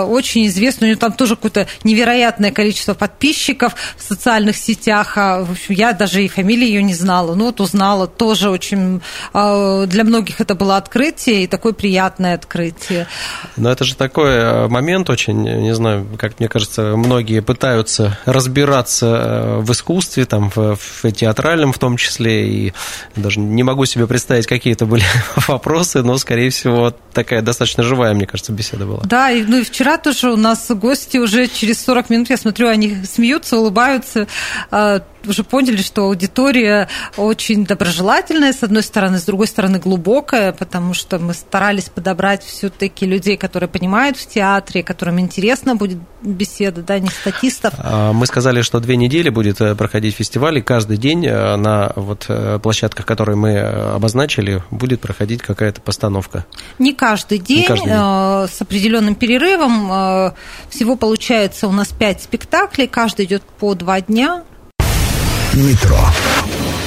очень 0.08 0.46
известна, 0.46 0.84
у 0.84 0.88
нее 0.88 0.96
там 0.96 1.12
тоже 1.12 1.36
какое-то 1.36 1.66
невероятное 1.84 2.52
количество 2.52 2.94
подписчиков 2.94 3.74
в 3.96 4.02
социальных 4.02 4.56
сетях. 4.56 5.16
А, 5.16 5.44
в 5.44 5.52
общем, 5.52 5.74
я 5.74 5.92
даже 5.92 6.24
и 6.24 6.28
фамилии 6.28 6.66
ее 6.66 6.82
не 6.82 6.94
знала, 6.94 7.34
но 7.34 7.46
вот 7.46 7.60
узнала. 7.60 8.06
Тоже 8.06 8.50
очень 8.50 9.00
а, 9.32 9.86
для 9.86 10.04
многих 10.04 10.27
это 10.38 10.54
было 10.54 10.76
открытие 10.76 11.44
и 11.44 11.46
такое 11.46 11.72
приятное 11.72 12.34
открытие. 12.34 13.06
Но 13.56 13.70
это 13.70 13.84
же 13.84 13.96
такой 13.96 14.30
э, 14.30 14.68
момент 14.68 15.10
очень, 15.10 15.42
не 15.42 15.74
знаю, 15.74 16.06
как 16.18 16.38
мне 16.38 16.48
кажется, 16.48 16.96
многие 16.96 17.40
пытаются 17.40 18.18
разбираться 18.24 19.06
э, 19.06 19.58
в 19.60 19.72
искусстве, 19.72 20.24
там, 20.24 20.50
в, 20.54 20.76
в 20.76 21.12
театральном 21.12 21.72
в 21.72 21.78
том 21.78 21.96
числе, 21.96 22.48
и 22.48 22.72
даже 23.16 23.40
не 23.40 23.62
могу 23.62 23.84
себе 23.84 24.06
представить, 24.06 24.46
какие 24.46 24.72
это 24.72 24.86
были 24.86 25.04
вопросы, 25.48 26.02
но, 26.02 26.18
скорее 26.18 26.50
всего, 26.50 26.94
такая 27.12 27.42
достаточно 27.42 27.82
живая, 27.82 28.14
мне 28.14 28.26
кажется, 28.26 28.52
беседа 28.52 28.86
была. 28.86 29.00
Да, 29.04 29.30
и, 29.30 29.42
ну 29.42 29.58
и 29.58 29.64
вчера 29.64 29.98
тоже 29.98 30.30
у 30.30 30.36
нас 30.36 30.70
гости 30.70 31.18
уже 31.18 31.46
через 31.46 31.84
40 31.84 32.10
минут, 32.10 32.30
я 32.30 32.36
смотрю, 32.36 32.68
они 32.68 33.04
смеются, 33.04 33.56
улыбаются, 33.58 34.26
а, 34.70 35.02
уже 35.28 35.44
поняли, 35.44 35.82
что 35.82 36.04
аудитория 36.04 36.88
очень 37.16 37.64
доброжелательная, 37.64 38.52
с 38.52 38.62
одной 38.62 38.82
стороны, 38.82 39.18
с 39.18 39.24
другой 39.24 39.46
стороны, 39.46 39.78
глубокая, 39.78 40.52
потому 40.52 40.94
что 40.94 41.18
мы 41.18 41.34
старались 41.34 41.88
подобрать 41.88 42.42
все-таки 42.42 43.06
людей, 43.06 43.36
которые 43.36 43.68
понимают 43.68 44.16
в 44.16 44.26
театре, 44.26 44.82
которым 44.82 45.20
интересно 45.20 45.76
будет 45.76 45.98
беседа, 46.22 46.82
да, 46.82 46.98
не 46.98 47.08
статистов. 47.08 47.74
А, 47.78 48.12
мы 48.12 48.26
сказали, 48.26 48.62
что 48.62 48.80
две 48.80 48.96
недели 48.96 49.28
будет 49.28 49.60
э, 49.60 49.74
проходить 49.74 50.14
фестиваль, 50.14 50.58
и 50.58 50.62
каждый 50.62 50.96
день 50.96 51.26
э, 51.26 51.56
на 51.56 51.92
вот 51.96 52.26
э, 52.28 52.58
площадках, 52.62 53.06
которые 53.06 53.36
мы 53.36 53.58
обозначили, 53.58 54.62
будет 54.70 55.00
проходить 55.00 55.42
какая-то 55.42 55.80
постановка. 55.80 56.44
Не 56.78 56.92
каждый 56.92 57.38
день, 57.38 57.60
не 57.60 57.66
каждый 57.66 57.86
день. 57.86 58.56
с 58.56 58.60
определенным 58.60 59.14
перерывом. 59.14 60.34
Всего 60.70 60.96
получается 60.96 61.68
у 61.68 61.72
нас 61.72 61.88
пять 61.88 62.22
спектаклей, 62.22 62.86
каждый 62.86 63.26
идет 63.26 63.42
по 63.42 63.74
два 63.74 64.00
дня. 64.00 64.44
Метро. 65.58 65.98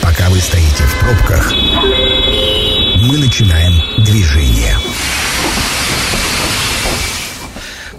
Пока 0.01 0.29
вы 0.29 0.39
стоите 0.39 0.83
в 0.83 0.99
пробках, 0.99 1.51
мы 1.51 3.17
начинаем 3.17 3.73
движение. 3.97 4.77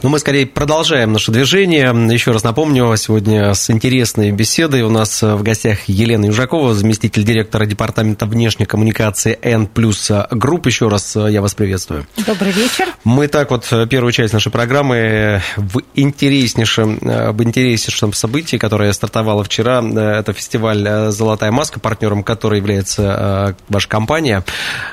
Ну, 0.03 0.09
мы 0.09 0.19
скорее 0.19 0.47
продолжаем 0.47 1.13
наше 1.13 1.31
движение. 1.31 1.95
Еще 2.13 2.33
раз 2.33 2.43
напомню, 2.43 2.97
сегодня 2.97 3.55
с 3.55 3.71
интересной 3.71 4.33
беседой 4.33 4.83
у 4.83 4.91
нас 4.91 5.23
в 5.23 5.45
гостях 5.45 5.79
Елена 5.87 6.27
Южакова, 6.27 6.75
заместитель 6.75 7.23
директора 7.23 7.67
департамента 7.67 8.27
внешней 8.27 8.67
коммуникации 8.67 9.39
N 9.41 9.69
плюс 9.69 10.11
групп. 10.33 10.67
Еще 10.67 10.89
раз 10.89 11.15
я 11.15 11.41
вас 11.41 11.55
приветствую. 11.55 12.05
Добрый 12.27 12.51
вечер. 12.51 12.87
Мы 13.05 13.29
так 13.29 13.53
вот 13.53 13.73
первую 13.89 14.11
часть 14.11 14.33
нашей 14.33 14.51
программы 14.51 15.41
в 15.57 15.83
интереснейшем, 15.95 16.99
об 17.09 17.41
интереснейшем 17.41 18.13
событии, 18.13 18.57
которое 18.57 18.93
стартовало 18.93 19.45
вчера. 19.45 19.85
Это 19.85 20.33
фестиваль 20.33 21.13
«Золотая 21.13 21.53
маска», 21.53 21.79
партнером 21.79 22.25
которой 22.25 22.59
является 22.59 23.55
э, 23.57 23.63
ваша 23.69 23.89
компания. 23.89 24.43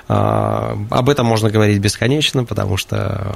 Э, 0.08 0.76
об 0.92 1.10
этом 1.10 1.26
можно 1.26 1.50
говорить 1.50 1.80
бесконечно, 1.80 2.44
потому 2.44 2.78
что... 2.78 3.36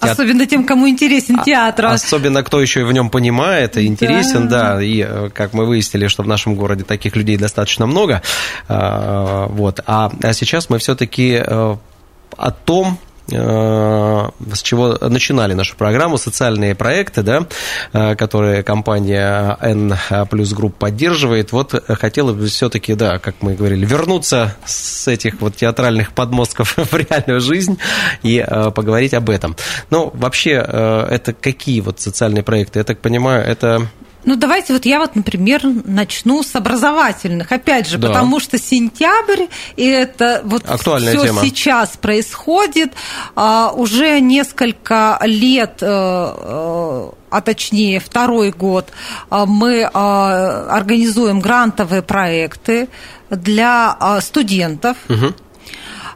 Особенно 0.00 0.44
тем, 0.46 0.64
кому 0.64 0.88
интересно 0.88 1.03
интересен 1.04 1.40
а, 1.40 1.44
театр. 1.44 1.86
Особенно 1.86 2.42
кто 2.42 2.60
еще 2.60 2.80
и 2.80 2.84
в 2.84 2.92
нем 2.92 3.10
понимает 3.10 3.76
и 3.76 3.86
интересен, 3.86 4.48
да. 4.48 4.74
да. 4.74 4.82
И 4.82 5.04
э, 5.06 5.30
как 5.32 5.52
мы 5.52 5.66
выяснили, 5.66 6.08
что 6.08 6.22
в 6.22 6.26
нашем 6.26 6.54
городе 6.54 6.84
таких 6.84 7.16
людей 7.16 7.36
достаточно 7.36 7.86
много. 7.86 8.22
А, 8.68 9.46
вот. 9.48 9.80
А, 9.86 10.10
а 10.22 10.32
сейчас 10.32 10.70
мы 10.70 10.78
все-таки 10.78 11.42
э, 11.44 11.76
о 12.36 12.50
том, 12.50 12.98
с 13.28 14.62
чего 14.62 14.98
начинали 15.00 15.54
нашу 15.54 15.76
программу, 15.76 16.18
социальные 16.18 16.74
проекты, 16.74 17.22
да, 17.22 17.46
э, 17.92 18.14
которые 18.16 18.62
компания 18.62 19.56
N 19.60 19.96
плюс 20.30 20.52
групп 20.52 20.76
поддерживает. 20.76 21.52
Вот 21.52 21.82
хотела 21.88 22.32
бы 22.32 22.46
все-таки, 22.46 22.94
да, 22.94 23.18
как 23.18 23.36
мы 23.40 23.54
говорили, 23.54 23.86
вернуться 23.86 24.56
с 24.66 25.08
этих 25.08 25.40
вот 25.40 25.56
театральных 25.56 26.12
подмостков 26.12 26.74
в 26.76 26.94
реальную 26.94 27.40
жизнь 27.40 27.78
и 28.22 28.44
э, 28.46 28.70
поговорить 28.70 29.14
об 29.14 29.30
этом. 29.30 29.56
Ну, 29.90 30.10
вообще, 30.14 30.52
это 30.54 31.32
какие 31.32 31.80
вот 31.80 32.00
социальные 32.00 32.42
проекты? 32.42 32.78
Я 32.80 32.84
так 32.84 33.00
понимаю, 33.00 33.44
это 33.44 33.88
ну, 34.24 34.36
давайте 34.36 34.72
вот 34.72 34.86
я 34.86 34.98
вот, 34.98 35.16
например, 35.16 35.62
начну 35.84 36.42
с 36.42 36.54
образовательных. 36.54 37.52
Опять 37.52 37.88
же, 37.88 37.98
да. 37.98 38.08
потому 38.08 38.40
что 38.40 38.58
сентябрь, 38.58 39.46
и 39.76 39.86
это 39.86 40.40
вот 40.44 40.64
все 41.00 41.50
сейчас 41.50 41.96
происходит. 41.96 42.92
А, 43.36 43.72
уже 43.74 44.20
несколько 44.20 45.18
лет 45.22 45.78
э, 45.80 45.86
э, 45.86 47.10
а 47.30 47.40
точнее 47.40 48.00
второй 48.00 48.50
год, 48.50 48.90
а, 49.28 49.44
мы 49.44 49.88
а, 49.92 50.68
организуем 50.70 51.40
грантовые 51.40 52.02
проекты 52.02 52.88
для 53.30 54.20
студентов. 54.20 54.96
Угу. 55.08 55.34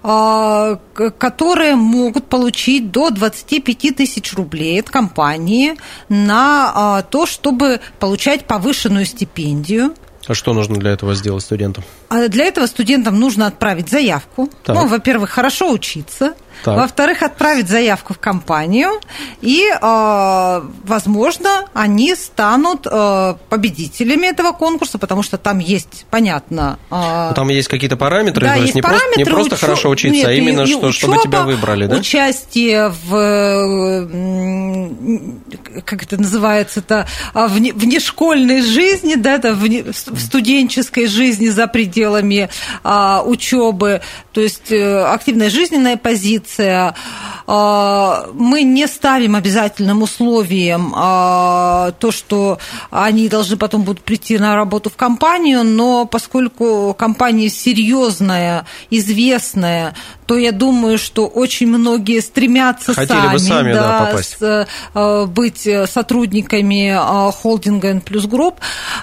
А, 0.02 0.78
которые 1.18 1.74
могут 1.76 2.26
получить 2.26 2.90
до 2.90 3.10
25 3.10 3.96
тысяч 3.96 4.32
рублей 4.34 4.80
от 4.80 4.90
компании 4.90 5.76
на 6.08 6.72
а, 6.74 7.02
то, 7.02 7.26
чтобы 7.26 7.80
получать 7.98 8.46
повышенную 8.46 9.06
стипендию. 9.06 9.94
А 10.26 10.34
что 10.34 10.52
нужно 10.52 10.76
для 10.76 10.90
этого 10.90 11.14
сделать 11.14 11.42
студентам? 11.42 11.84
Для 12.10 12.44
этого 12.44 12.66
студентам 12.66 13.18
нужно 13.18 13.46
отправить 13.46 13.88
заявку. 13.88 14.50
Так. 14.62 14.76
Ну, 14.76 14.86
во-первых, 14.86 15.30
хорошо 15.30 15.72
учиться. 15.72 16.34
Во-вторых, 16.64 17.22
отправить 17.22 17.68
заявку 17.68 18.14
в 18.14 18.18
компанию, 18.18 19.00
и, 19.40 19.64
э, 19.70 20.62
возможно, 20.84 21.66
они 21.74 22.14
станут 22.14 22.86
э, 22.90 23.34
победителями 23.48 24.26
этого 24.26 24.52
конкурса, 24.52 24.98
потому 24.98 25.22
что 25.22 25.38
там 25.38 25.58
есть, 25.58 26.06
понятно... 26.10 26.78
Э, 26.90 27.32
там 27.34 27.48
есть 27.48 27.68
какие-то 27.68 27.96
параметры, 27.96 28.46
да, 28.46 28.54
то 28.54 28.60
есть, 28.60 28.66
есть 28.66 28.74
не, 28.76 28.82
параметры, 28.82 29.08
просто, 29.08 29.18
не 29.18 29.24
просто 29.24 29.54
уч... 29.54 29.60
хорошо 29.60 29.88
учиться, 29.90 30.16
Нет, 30.16 30.26
а 30.26 30.32
именно, 30.32 30.62
и, 30.62 30.66
что, 30.66 30.86
учеба, 30.88 30.92
чтобы 30.92 31.18
тебя 31.22 31.42
выбрали, 31.42 31.86
да? 31.86 31.96
Участие 31.96 32.88
в, 32.88 34.08
как 35.84 36.02
это 36.02 36.20
называется-то, 36.20 37.06
в 37.34 37.48
внешкольной 37.48 38.62
жизни, 38.62 39.14
да, 39.14 39.34
это 39.34 39.54
в, 39.54 39.62
в 39.62 40.20
студенческой 40.20 41.06
жизни 41.06 41.48
за 41.48 41.66
пределами 41.66 42.48
а, 42.82 43.22
учебы, 43.24 44.00
то 44.32 44.40
есть 44.40 44.70
э, 44.70 45.04
активная 45.04 45.50
жизненная 45.50 45.96
позиция, 45.96 46.47
позиция. 46.48 46.94
А, 47.46 48.28
мы 48.34 48.62
не 48.62 48.86
ставим 48.86 49.34
обязательным 49.34 50.02
условием 50.02 50.92
а, 50.94 51.92
то, 51.92 52.10
что 52.10 52.58
они 52.90 53.28
должны 53.28 53.56
потом 53.56 53.82
будут 53.82 54.02
прийти 54.02 54.38
на 54.38 54.54
работу 54.54 54.90
в 54.90 54.96
компанию, 54.96 55.64
но 55.64 56.04
поскольку 56.04 56.94
компания 56.98 57.48
серьезная, 57.48 58.66
известная, 58.90 59.94
то 60.26 60.36
я 60.36 60.52
думаю, 60.52 60.98
что 60.98 61.26
очень 61.26 61.68
многие 61.68 62.20
стремятся 62.20 62.92
Хотели 62.92 63.18
сами, 63.18 63.32
бы 63.32 63.38
сами 63.38 63.72
да, 63.72 63.88
да, 63.88 64.04
попасть. 64.06 64.36
С, 64.38 64.68
а, 64.94 65.26
быть 65.26 65.68
сотрудниками 65.90 66.96
холдинга 67.32 67.88
N 67.88 68.00
плюс 68.00 68.26
групп, 68.26 68.56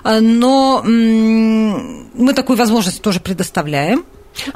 но 0.04 0.84
мы 0.86 2.34
такую 2.34 2.58
возможность 2.58 3.02
тоже 3.02 3.20
предоставляем. 3.20 4.04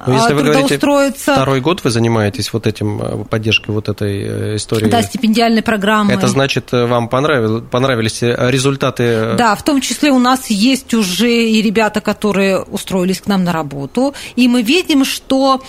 Но 0.06 0.14
если 0.14 0.34
а, 0.34 0.36
вы 0.36 0.44
говорите, 0.44 0.78
второй 0.78 1.62
год 1.62 1.84
вы 1.84 1.90
занимаетесь 1.90 2.54
вот 2.54 2.68
этим, 2.68 3.02
э, 3.02 3.26
поддержкой 3.26 3.72
вот 3.72 3.90
этой 3.90 4.22
э, 4.22 4.56
истории. 4.56 4.90
Да, 4.90 5.02
стипендиальной 5.02 5.62
программы. 5.62 6.14
Это 6.14 6.28
значит, 6.28 6.74
э, 6.74 6.86
вам 6.86 7.10
понравилось, 7.10 7.64
понравились 7.70 8.20
результаты? 8.22 9.36
Да, 9.38 9.56
в 9.56 9.64
том 9.64 9.82
числе 9.82 10.12
у 10.12 10.20
нас 10.20 10.50
есть 10.50 10.94
уже 10.94 11.32
и 11.32 11.62
ребята, 11.62 12.02
которые 12.02 12.62
устроились 12.62 13.22
к 13.22 13.28
нам 13.28 13.44
на 13.44 13.54
работу, 13.54 14.14
и 14.36 14.48
мы 14.48 14.62
видим, 14.62 15.06
что 15.06 15.62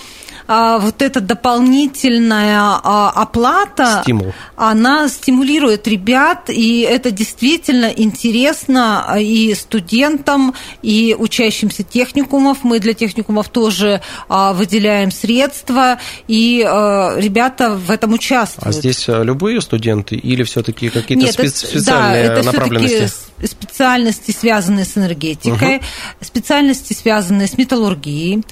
а, 0.53 0.79
вот 0.79 1.01
эта 1.01 1.21
дополнительная 1.21 2.59
а, 2.59 3.09
оплата, 3.15 4.01
Стимул. 4.03 4.33
она 4.57 5.07
стимулирует 5.07 5.87
ребят, 5.87 6.49
и 6.49 6.81
это 6.81 7.09
действительно 7.09 7.85
интересно 7.85 9.05
а, 9.07 9.17
и 9.17 9.53
студентам, 9.53 10.53
и 10.81 11.15
учащимся 11.17 11.83
техникумов. 11.83 12.65
Мы 12.65 12.79
для 12.81 12.93
техникумов 12.93 13.47
тоже 13.47 14.01
выделяем 14.27 15.09
средства, 15.11 15.99
и 16.27 16.59
ребята 16.59 17.75
в 17.75 17.89
этом 17.89 18.11
участвуют. 18.11 18.67
А 18.67 18.77
здесь 18.77 19.05
любые 19.07 19.61
студенты 19.61 20.15
или 20.15 20.43
все-таки 20.43 20.89
какие-то 20.89 21.23
Нет, 21.23 21.39
специ- 21.39 21.67
специальные 21.67 22.27
да, 22.27 22.33
это 22.33 22.43
направленности? 22.43 23.09
специальности, 23.45 24.31
связанные 24.31 24.85
с 24.85 24.97
энергетикой, 24.97 25.77
угу. 25.77 25.85
специальности, 26.21 26.93
связанные 26.93 27.47
с 27.47 27.57
металлургией. 27.57 28.43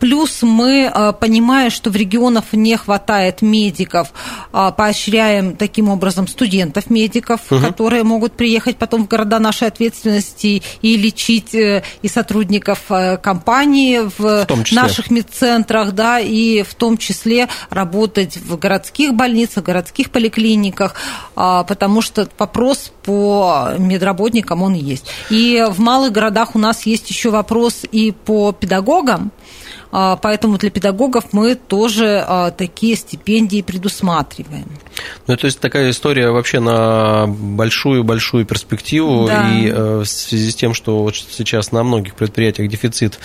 Плюс 0.00 0.42
мы 0.42 0.90
понимаем, 1.20 1.41
понимая, 1.42 1.70
что 1.70 1.90
в 1.90 1.96
регионах 1.96 2.44
не 2.52 2.76
хватает 2.76 3.42
медиков, 3.42 4.12
а, 4.52 4.70
поощряем 4.70 5.56
таким 5.56 5.88
образом 5.88 6.28
студентов-медиков, 6.28 7.40
угу. 7.50 7.60
которые 7.60 8.04
могут 8.04 8.34
приехать 8.34 8.76
потом 8.76 9.04
в 9.04 9.08
города 9.08 9.40
нашей 9.40 9.66
ответственности 9.66 10.62
и 10.82 10.96
лечить 10.96 11.52
э, 11.52 11.82
и 12.00 12.06
сотрудников 12.08 12.78
э, 12.90 13.16
компании 13.16 14.02
в, 14.18 14.46
в 14.46 14.72
наших 14.72 15.10
медцентрах, 15.10 15.92
да, 15.92 16.20
и 16.20 16.62
в 16.62 16.74
том 16.74 16.96
числе 16.96 17.48
работать 17.70 18.36
в 18.36 18.56
городских 18.56 19.14
больницах, 19.14 19.64
городских 19.64 20.10
поликлиниках, 20.10 20.94
а, 21.34 21.64
потому 21.64 22.02
что 22.02 22.28
вопрос 22.38 22.92
по 23.02 23.70
медработникам 23.78 24.62
он 24.62 24.74
есть. 24.74 25.06
И 25.28 25.66
в 25.68 25.80
малых 25.80 26.12
городах 26.12 26.54
у 26.54 26.60
нас 26.60 26.86
есть 26.86 27.10
еще 27.10 27.30
вопрос 27.30 27.80
и 27.90 28.12
по 28.12 28.52
педагогам, 28.52 29.32
поэтому 30.16 30.56
для 30.56 30.70
педагогов 30.70 31.26
мы 31.32 31.54
тоже 31.54 32.24
а, 32.26 32.50
такие 32.50 32.96
стипендии 32.96 33.60
предусматриваем. 33.60 34.66
Ну, 35.26 35.36
то 35.36 35.46
есть 35.46 35.60
такая 35.60 35.90
история 35.90 36.30
вообще 36.30 36.60
на 36.60 37.26
большую-большую 37.26 38.44
перспективу, 38.44 39.26
да. 39.26 39.50
и 39.50 39.68
э, 39.68 39.98
в 39.98 40.06
связи 40.06 40.50
с 40.50 40.54
тем, 40.54 40.74
что 40.74 41.02
вот 41.02 41.16
сейчас 41.16 41.72
на 41.72 41.82
многих 41.82 42.14
предприятиях 42.14 42.68
дефицит 42.68 43.18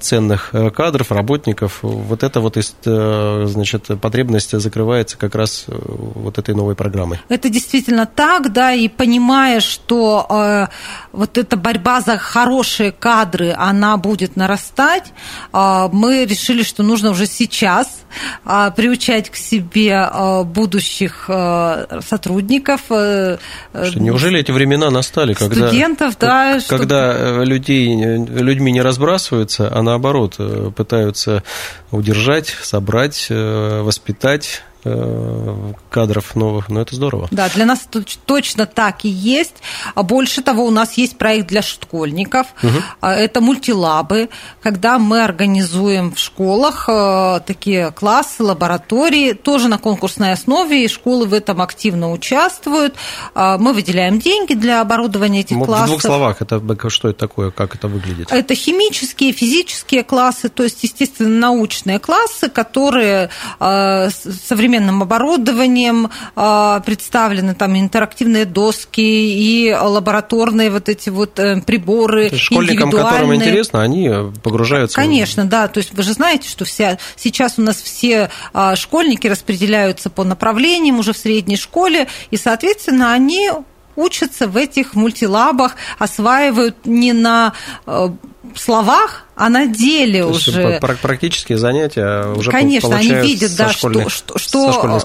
ценных 0.00 0.50
э, 0.52 0.70
кадров, 0.70 1.10
работников, 1.10 1.78
вот 1.82 2.22
эта 2.22 2.40
вот 2.40 2.56
э, 2.56 3.44
значит, 3.46 3.86
потребность 4.00 4.58
закрывается 4.58 5.16
как 5.18 5.34
раз 5.34 5.66
вот 5.68 6.38
этой 6.38 6.54
новой 6.54 6.74
программой. 6.74 7.20
Это 7.28 7.48
действительно 7.48 8.06
так, 8.06 8.52
да, 8.52 8.72
и 8.72 8.88
понимая, 8.88 9.60
что 9.60 10.26
э, 10.28 10.66
вот 11.12 11.38
эта 11.38 11.56
борьба 11.56 12.00
за 12.00 12.18
хорошие 12.18 12.92
кадры, 12.92 13.54
она 13.56 13.96
будет 13.96 14.36
нарастать, 14.36 15.12
э, 15.52 15.88
мы 15.92 16.24
решили, 16.24 16.62
что 16.62 16.82
нужно 16.82 17.10
уже 17.10 17.26
сейчас 17.26 18.02
э, 18.44 18.70
приучать 18.76 19.30
к 19.30 19.36
себе 19.36 20.08
э, 20.12 20.42
будущих 20.44 21.11
будущих 21.12 21.24
э, 21.28 22.00
сотрудников. 22.06 22.80
Э, 22.90 23.38
что, 23.72 24.00
неужели 24.00 24.40
эти 24.40 24.50
времена 24.50 24.90
настали, 24.90 25.34
когда, 25.34 25.68
студентов, 25.68 26.16
да, 26.18 26.58
когда 26.68 27.12
чтобы... 27.14 27.46
людей, 27.46 27.94
людьми 27.96 28.72
не 28.72 28.82
разбрасываются, 28.82 29.70
а 29.72 29.82
наоборот 29.82 30.38
пытаются 30.76 31.42
удержать, 31.90 32.48
собрать, 32.48 33.26
воспитать 33.30 34.62
Э, 34.62 34.71
кадров 34.82 36.34
новых, 36.34 36.68
но 36.68 36.80
это 36.80 36.96
здорово. 36.96 37.28
Да, 37.30 37.48
для 37.48 37.64
нас 37.64 37.86
точно 38.26 38.66
так 38.66 39.04
и 39.04 39.08
есть. 39.08 39.54
А 39.94 40.02
больше 40.02 40.42
того, 40.42 40.64
у 40.64 40.70
нас 40.70 40.94
есть 40.94 41.18
проект 41.18 41.46
для 41.48 41.62
школьников. 41.62 42.48
Угу. 42.62 43.06
Это 43.06 43.40
мультилабы, 43.40 44.28
когда 44.60 44.98
мы 44.98 45.22
организуем 45.22 46.12
в 46.12 46.18
школах 46.18 46.88
э, 46.88 47.40
такие 47.46 47.92
классы, 47.92 48.42
лаборатории, 48.42 49.34
тоже 49.34 49.68
на 49.68 49.78
конкурсной 49.78 50.32
основе, 50.32 50.84
и 50.84 50.88
школы 50.88 51.26
в 51.26 51.34
этом 51.34 51.62
активно 51.62 52.10
участвуют. 52.10 52.96
А, 53.34 53.58
мы 53.58 53.74
выделяем 53.74 54.18
деньги 54.18 54.54
для 54.54 54.80
оборудования 54.80 55.40
этих 55.40 55.56
в 55.56 55.64
классов. 55.64 55.86
В 55.86 55.90
двух 55.90 56.02
словах, 56.02 56.42
это 56.42 56.60
что 56.90 57.08
это 57.08 57.18
такое, 57.18 57.50
как 57.50 57.74
это 57.76 57.86
выглядит? 57.86 58.32
Это 58.32 58.54
химические, 58.54 59.32
физические 59.32 60.02
классы, 60.02 60.48
то 60.48 60.64
есть, 60.64 60.82
естественно, 60.82 61.28
научные 61.28 61.98
классы, 61.98 62.48
которые 62.48 63.30
современные 63.58 64.71
современным 64.72 65.02
оборудованием, 65.02 66.10
а, 66.34 66.80
представлены 66.80 67.54
там 67.54 67.78
интерактивные 67.78 68.46
доски 68.46 69.00
и 69.00 69.72
лабораторные 69.72 70.70
вот 70.70 70.88
эти 70.88 71.10
вот 71.10 71.38
э, 71.38 71.60
приборы. 71.60 72.30
Школьникам, 72.34 72.90
которым 72.90 73.34
интересно, 73.34 73.82
они 73.82 74.10
погружаются. 74.42 74.96
Конечно, 74.96 75.44
да. 75.44 75.68
То 75.68 75.78
есть 75.78 75.92
вы 75.92 76.02
же 76.02 76.14
знаете, 76.14 76.48
что 76.48 76.64
вся, 76.64 76.98
сейчас 77.16 77.58
у 77.58 77.62
нас 77.62 77.76
все 77.82 78.30
а, 78.54 78.76
школьники 78.76 79.26
распределяются 79.26 80.08
по 80.08 80.24
направлениям 80.24 80.98
уже 80.98 81.12
в 81.12 81.18
средней 81.18 81.56
школе, 81.56 82.08
и, 82.30 82.36
соответственно, 82.36 83.12
они 83.12 83.50
учатся 83.94 84.48
в 84.48 84.56
этих 84.56 84.94
мультилабах, 84.94 85.76
осваивают 85.98 86.86
не 86.86 87.12
на 87.12 87.52
э, 87.86 88.08
словах, 88.56 89.24
а 89.34 89.48
на 89.48 89.66
деле 89.66 90.22
То 90.22 90.28
уже. 90.28 90.78
Практические 90.80 91.56
занятия 91.58 92.26
уже 92.34 92.50
Конечно, 92.50 92.94
они 92.94 93.14
видят, 93.14 93.56
да, 93.56 93.70
что, 93.70 94.08
что, 94.08 94.38
что, 94.38 95.00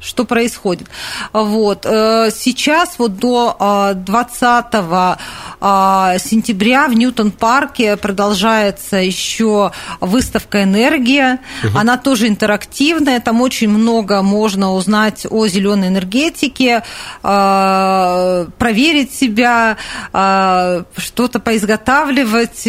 что 0.00 0.24
происходит. 0.24 0.88
Вот. 1.32 1.84
Э, 1.84 2.30
сейчас 2.34 2.94
вот 2.98 3.16
до 3.16 3.92
20 3.94 4.66
э, 4.72 5.16
э, 5.60 6.18
сентября 6.18 6.88
в 6.88 6.94
Ньютон-парке 6.94 7.96
продолжается 7.96 8.98
еще 8.98 9.72
выставка 10.00 10.62
«Энергия». 10.62 11.40
Угу. 11.64 11.78
Она 11.78 11.96
тоже 11.98 12.28
интерактивная, 12.28 13.20
там 13.20 13.40
очень 13.40 13.68
много 13.68 14.22
можно 14.22 14.74
узнать 14.74 15.26
о 15.28 15.46
зеленой 15.48 15.88
энергетике, 15.88 16.84
проверить 17.22 19.14
себя, 19.14 19.76
что-то 20.12 21.40
поизготавливать, 21.40 22.66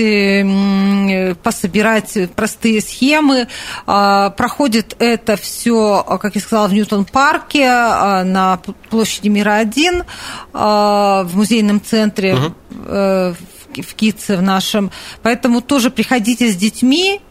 пособирать 1.43 2.17
простые 2.35 2.81
схемы. 2.81 3.47
А, 3.85 4.29
проходит 4.31 4.95
это 4.99 5.35
все, 5.35 6.03
как 6.21 6.35
я 6.35 6.41
сказала, 6.41 6.67
в 6.67 6.73
Ньютон-парке 6.73 7.65
а, 7.67 8.23
на 8.23 8.59
площади 8.89 9.27
Мира-1 9.29 10.05
а, 10.53 11.23
в 11.23 11.35
музейном 11.35 11.81
центре 11.81 12.35
угу. 12.35 12.55
в 12.71 13.93
Китце 13.95 14.37
в 14.37 14.41
нашем. 14.41 14.91
Поэтому 15.21 15.61
тоже 15.61 15.89
приходите 15.89 16.51
с 16.51 16.55
детьми, 16.55 17.21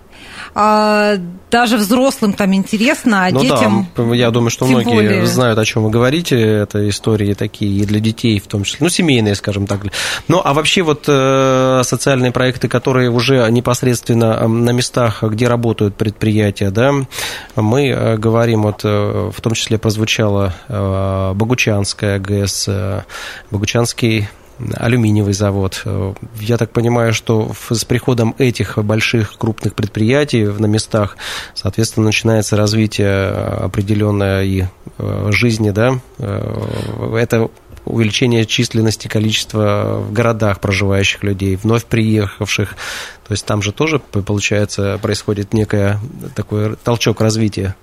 а, 0.54 1.16
даже 1.50 1.76
взрослым 1.76 2.34
там 2.34 2.54
интересно, 2.54 3.26
а 3.26 3.30
ну 3.30 3.40
детям. 3.40 3.86
Да, 3.96 4.14
я 4.14 4.30
думаю, 4.30 4.50
что 4.50 4.66
многие 4.66 4.94
более... 4.94 5.26
знают, 5.26 5.58
о 5.58 5.64
чем 5.64 5.84
вы 5.84 5.90
говорите. 5.90 6.38
Это 6.38 6.88
истории 6.88 7.34
такие 7.34 7.82
и 7.82 7.86
для 7.86 8.00
детей 8.00 8.38
в 8.38 8.46
том 8.46 8.64
числе, 8.64 8.78
ну, 8.80 8.88
семейные, 8.88 9.34
скажем 9.34 9.66
так. 9.66 9.80
Ну, 10.28 10.40
а 10.44 10.52
вообще 10.52 10.82
вот 10.82 11.04
э, 11.08 11.82
социальные 11.84 12.32
проекты, 12.32 12.68
которые 12.68 13.10
уже 13.10 13.50
непосредственно 13.50 14.46
на 14.46 14.70
местах, 14.70 15.22
где 15.22 15.48
работают 15.48 15.94
предприятия, 15.96 16.70
да, 16.70 16.92
мы 17.56 17.88
э, 17.88 18.16
говорим, 18.18 18.62
вот 18.62 18.80
э, 18.84 19.30
в 19.34 19.40
том 19.40 19.54
числе 19.54 19.78
прозвучала 19.78 20.54
Богучанская 20.68 22.18
ГЭС, 22.18 22.68
Богучанский 23.50 24.28
алюминиевый 24.74 25.34
завод. 25.34 25.84
Я 26.40 26.56
так 26.56 26.70
понимаю, 26.70 27.12
что 27.12 27.52
с 27.70 27.84
приходом 27.84 28.34
этих 28.38 28.78
больших 28.78 29.38
крупных 29.38 29.74
предприятий 29.74 30.44
на 30.44 30.66
местах, 30.66 31.16
соответственно, 31.54 32.06
начинается 32.06 32.56
развитие 32.56 33.28
определенной 33.30 34.48
и 34.48 34.64
э, 34.98 35.28
жизни, 35.32 35.70
да, 35.70 35.98
э, 36.18 37.16
это 37.16 37.50
увеличение 37.84 38.46
численности 38.46 39.08
количества 39.08 40.04
в 40.06 40.12
городах 40.12 40.60
проживающих 40.60 41.22
людей, 41.22 41.56
вновь 41.56 41.84
приехавших. 41.84 42.76
То 43.26 43.32
есть 43.32 43.44
там 43.44 43.62
же 43.62 43.72
тоже, 43.72 43.98
получается, 43.98 44.98
происходит 45.02 45.52
некое 45.52 45.98
такой 46.34 46.76
толчок 46.76 47.20
развития. 47.20 47.74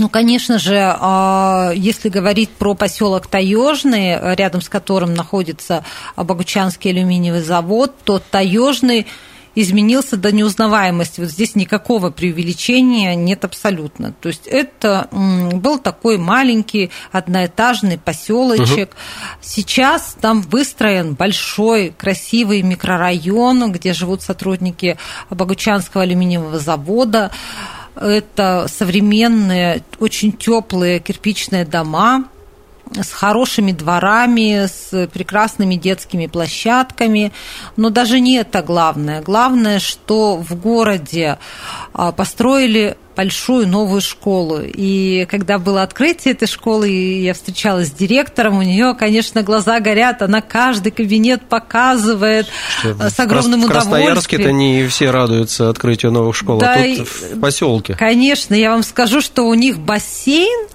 Ну, 0.00 0.08
конечно 0.08 0.58
же, 0.58 0.76
а, 0.98 1.72
если 1.74 2.08
говорить 2.08 2.48
про 2.48 2.74
поселок 2.74 3.26
Таежный, 3.26 4.34
рядом 4.34 4.62
с 4.62 4.68
которым 4.70 5.12
находится 5.12 5.84
Богучанский 6.16 6.90
алюминиевый 6.90 7.42
завод, 7.42 7.94
то 8.04 8.18
Таежный 8.18 9.06
изменился 9.54 10.16
до 10.16 10.32
неузнаваемости. 10.32 11.20
Вот 11.20 11.30
здесь 11.30 11.54
никакого 11.54 12.10
преувеличения 12.10 13.14
нет 13.14 13.44
абсолютно. 13.44 14.12
То 14.12 14.28
есть 14.28 14.46
это 14.46 15.08
был 15.10 15.78
такой 15.78 16.18
маленький 16.18 16.90
одноэтажный 17.12 17.98
поселочек. 17.98 18.90
Угу. 18.90 18.96
Сейчас 19.42 20.16
там 20.20 20.40
выстроен 20.42 21.14
большой 21.14 21.92
красивый 21.96 22.62
микрорайон, 22.62 23.72
где 23.72 23.92
живут 23.92 24.22
сотрудники 24.22 24.96
Богучанского 25.30 26.04
алюминиевого 26.04 26.58
завода. 26.58 27.30
Это 28.00 28.66
современные, 28.68 29.82
очень 29.98 30.32
теплые 30.32 31.00
кирпичные 31.00 31.64
дома 31.64 32.24
с 32.92 33.12
хорошими 33.12 33.72
дворами, 33.72 34.66
с 34.66 35.08
прекрасными 35.08 35.76
детскими 35.76 36.26
площадками. 36.26 37.32
Но 37.76 37.90
даже 37.90 38.20
не 38.20 38.36
это 38.36 38.62
главное. 38.62 39.22
Главное, 39.22 39.78
что 39.78 40.36
в 40.36 40.54
городе 40.54 41.38
а, 41.92 42.12
построили 42.12 42.96
большую 43.16 43.68
новую 43.68 44.00
школу. 44.00 44.60
И 44.62 45.26
когда 45.28 45.58
было 45.58 45.82
открытие 45.82 46.32
этой 46.32 46.48
школы, 46.48 46.88
я 46.88 47.34
встречалась 47.34 47.88
с 47.88 47.90
директором, 47.90 48.58
у 48.58 48.62
нее, 48.62 48.94
конечно, 48.98 49.42
глаза 49.42 49.78
горят, 49.80 50.22
она 50.22 50.40
каждый 50.40 50.90
кабинет 50.90 51.42
показывает 51.42 52.46
Что, 52.78 53.10
с 53.10 53.20
огромным 53.20 53.60
в 53.60 53.64
удовольствием. 53.64 53.66
В 53.66 53.98
Красноярске-то 54.00 54.52
не 54.52 54.86
все 54.86 55.10
радуются 55.10 55.68
открытию 55.68 56.12
новых 56.12 56.34
школ, 56.34 56.58
а 56.58 56.60
да, 56.60 56.74
а 56.74 56.96
тут 56.96 57.08
в 57.08 57.40
поселке. 57.40 57.94
Конечно, 57.94 58.54
я 58.54 58.70
вам 58.70 58.82
скажу, 58.82 59.20
что 59.20 59.42
у 59.42 59.54
них 59.54 59.78
бассейн 59.78 60.68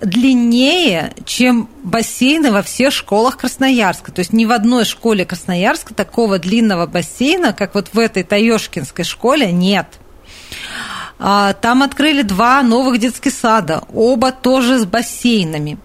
длиннее, 0.00 1.12
чем 1.24 1.68
бассейны 1.82 2.50
во 2.50 2.62
всех 2.62 2.92
школах 2.92 3.36
Красноярска. 3.36 4.12
То 4.12 4.20
есть 4.20 4.32
ни 4.32 4.44
в 4.44 4.52
одной 4.52 4.84
школе 4.84 5.24
Красноярска 5.24 5.94
такого 5.94 6.38
длинного 6.38 6.86
бассейна, 6.86 7.52
как 7.52 7.74
вот 7.74 7.90
в 7.92 7.98
этой 7.98 8.22
Таешкинской 8.22 9.04
школе, 9.04 9.52
нет. 9.52 9.86
А, 11.18 11.52
там 11.52 11.82
открыли 11.82 12.22
два 12.22 12.62
новых 12.62 12.98
детских 12.98 13.32
сада, 13.32 13.84
оба 13.92 14.32
тоже 14.32 14.78
с 14.78 14.86
бассейнами. 14.86 15.78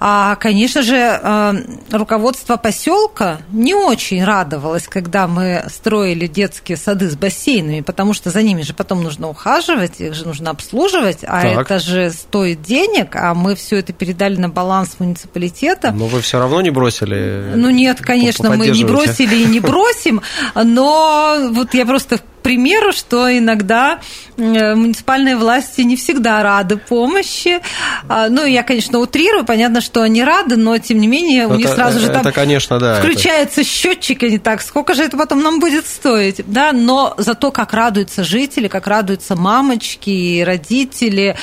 А, 0.00 0.36
конечно 0.36 0.82
же, 0.82 0.96
э, 0.96 1.54
руководство 1.90 2.56
поселка 2.56 3.38
не 3.52 3.74
очень 3.74 4.24
радовалось, 4.24 4.88
когда 4.88 5.26
мы 5.26 5.64
строили 5.68 6.26
детские 6.26 6.76
сады 6.76 7.08
с 7.08 7.16
бассейнами, 7.16 7.80
потому 7.80 8.14
что 8.14 8.30
за 8.30 8.42
ними 8.42 8.62
же 8.62 8.74
потом 8.74 9.02
нужно 9.02 9.28
ухаживать, 9.28 10.00
их 10.00 10.14
же 10.14 10.26
нужно 10.26 10.50
обслуживать, 10.50 11.18
а 11.22 11.42
так. 11.42 11.62
это 11.62 11.78
же 11.78 12.10
стоит 12.10 12.62
денег, 12.62 13.16
а 13.16 13.34
мы 13.34 13.54
все 13.54 13.76
это 13.78 13.92
передали 13.92 14.36
на 14.36 14.48
баланс 14.48 14.96
муниципалитета. 14.98 15.92
Но 15.92 16.06
вы 16.06 16.20
все 16.20 16.38
равно 16.38 16.60
не 16.60 16.70
бросили? 16.70 17.52
Ну 17.54 17.70
нет, 17.70 18.00
конечно, 18.00 18.50
мы 18.50 18.68
не 18.68 18.84
бросили 18.84 19.36
и 19.36 19.46
не 19.46 19.60
бросим, 19.64 20.22
но 20.54 21.50
вот 21.52 21.74
я 21.74 21.86
просто 21.86 22.20
примеру, 22.44 22.92
что 22.92 23.36
иногда 23.36 23.98
э, 24.36 24.74
муниципальные 24.74 25.36
власти 25.36 25.80
не 25.80 25.96
всегда 25.96 26.42
рады 26.42 26.76
помощи. 26.76 27.60
А, 28.08 28.28
ну, 28.28 28.44
я, 28.44 28.62
конечно, 28.62 28.98
утрирую, 28.98 29.44
понятно, 29.44 29.80
что 29.80 30.02
они 30.02 30.22
рады, 30.22 30.56
но 30.56 30.76
тем 30.78 30.98
не 30.98 31.08
менее 31.08 31.46
у 31.46 31.52
это, 31.52 31.56
них 31.56 31.68
сразу 31.68 31.98
же 31.98 32.06
это, 32.08 32.22
там 32.22 32.32
конечно, 32.32 32.78
да, 32.78 33.00
включается 33.00 33.62
это... 33.62 33.70
счетчик, 33.70 34.22
и 34.22 34.30
не 34.30 34.38
так, 34.38 34.60
сколько 34.60 34.94
же 34.94 35.02
это 35.02 35.16
потом 35.16 35.42
нам 35.42 35.58
будет 35.58 35.86
стоить, 35.86 36.42
да, 36.46 36.72
но 36.72 37.14
зато 37.16 37.50
как 37.50 37.72
радуются 37.72 38.22
жители, 38.22 38.68
как 38.68 38.86
радуются 38.86 39.34
мамочки 39.36 40.10
и 40.10 40.44
родители, 40.44 41.36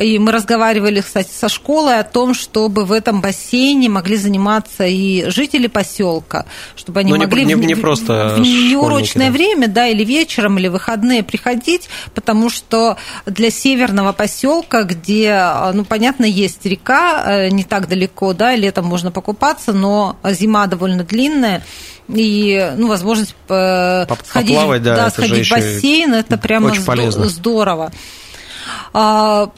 и 0.00 0.18
мы 0.20 0.30
разговаривали, 0.30 1.00
кстати, 1.00 1.30
со 1.36 1.48
школой 1.48 1.98
о 1.98 2.04
том, 2.04 2.32
чтобы 2.32 2.84
в 2.84 2.92
этом 2.92 3.20
бассейне 3.20 3.88
могли 3.88 4.16
заниматься 4.16 4.86
и 4.86 5.28
жители 5.30 5.66
поселка, 5.66 6.46
чтобы 6.76 7.00
они 7.00 7.12
но 7.12 7.18
могли 7.18 7.44
не, 7.44 7.54
не, 7.54 7.66
не 7.66 7.74
в, 7.74 7.80
просто 7.80 8.36
в 8.36 8.40
неурочное 8.40 9.26
да. 9.26 9.32
время, 9.32 9.66
да, 9.66 9.88
или 9.88 10.04
вечером 10.04 10.43
вечером 10.44 10.58
или 10.58 10.68
выходные 10.68 11.22
приходить, 11.22 11.88
потому 12.14 12.50
что 12.50 12.96
для 13.26 13.50
северного 13.50 14.12
поселка, 14.12 14.82
где, 14.82 15.50
ну, 15.72 15.84
понятно, 15.84 16.24
есть 16.24 16.64
река, 16.66 17.24
э, 17.26 17.48
не 17.50 17.64
так 17.64 17.88
далеко, 17.88 18.32
да, 18.32 18.54
летом 18.54 18.86
можно 18.86 19.10
покупаться, 19.10 19.72
но 19.72 20.16
зима 20.24 20.66
довольно 20.66 21.04
длинная, 21.04 21.62
и 22.08 22.72
ну, 22.76 22.88
возможность 22.88 23.34
э, 23.48 24.06
сходить, 24.24 24.56
Поплавать, 24.56 24.82
да, 24.82 24.96
да, 24.96 25.10
сходить 25.10 25.46
в 25.46 25.50
бассейн, 25.50 26.14
это 26.14 26.36
прямо 26.36 26.66
очень 26.66 26.84
полезно. 26.84 27.28
здорово. 27.28 27.92
А, 28.92 29.50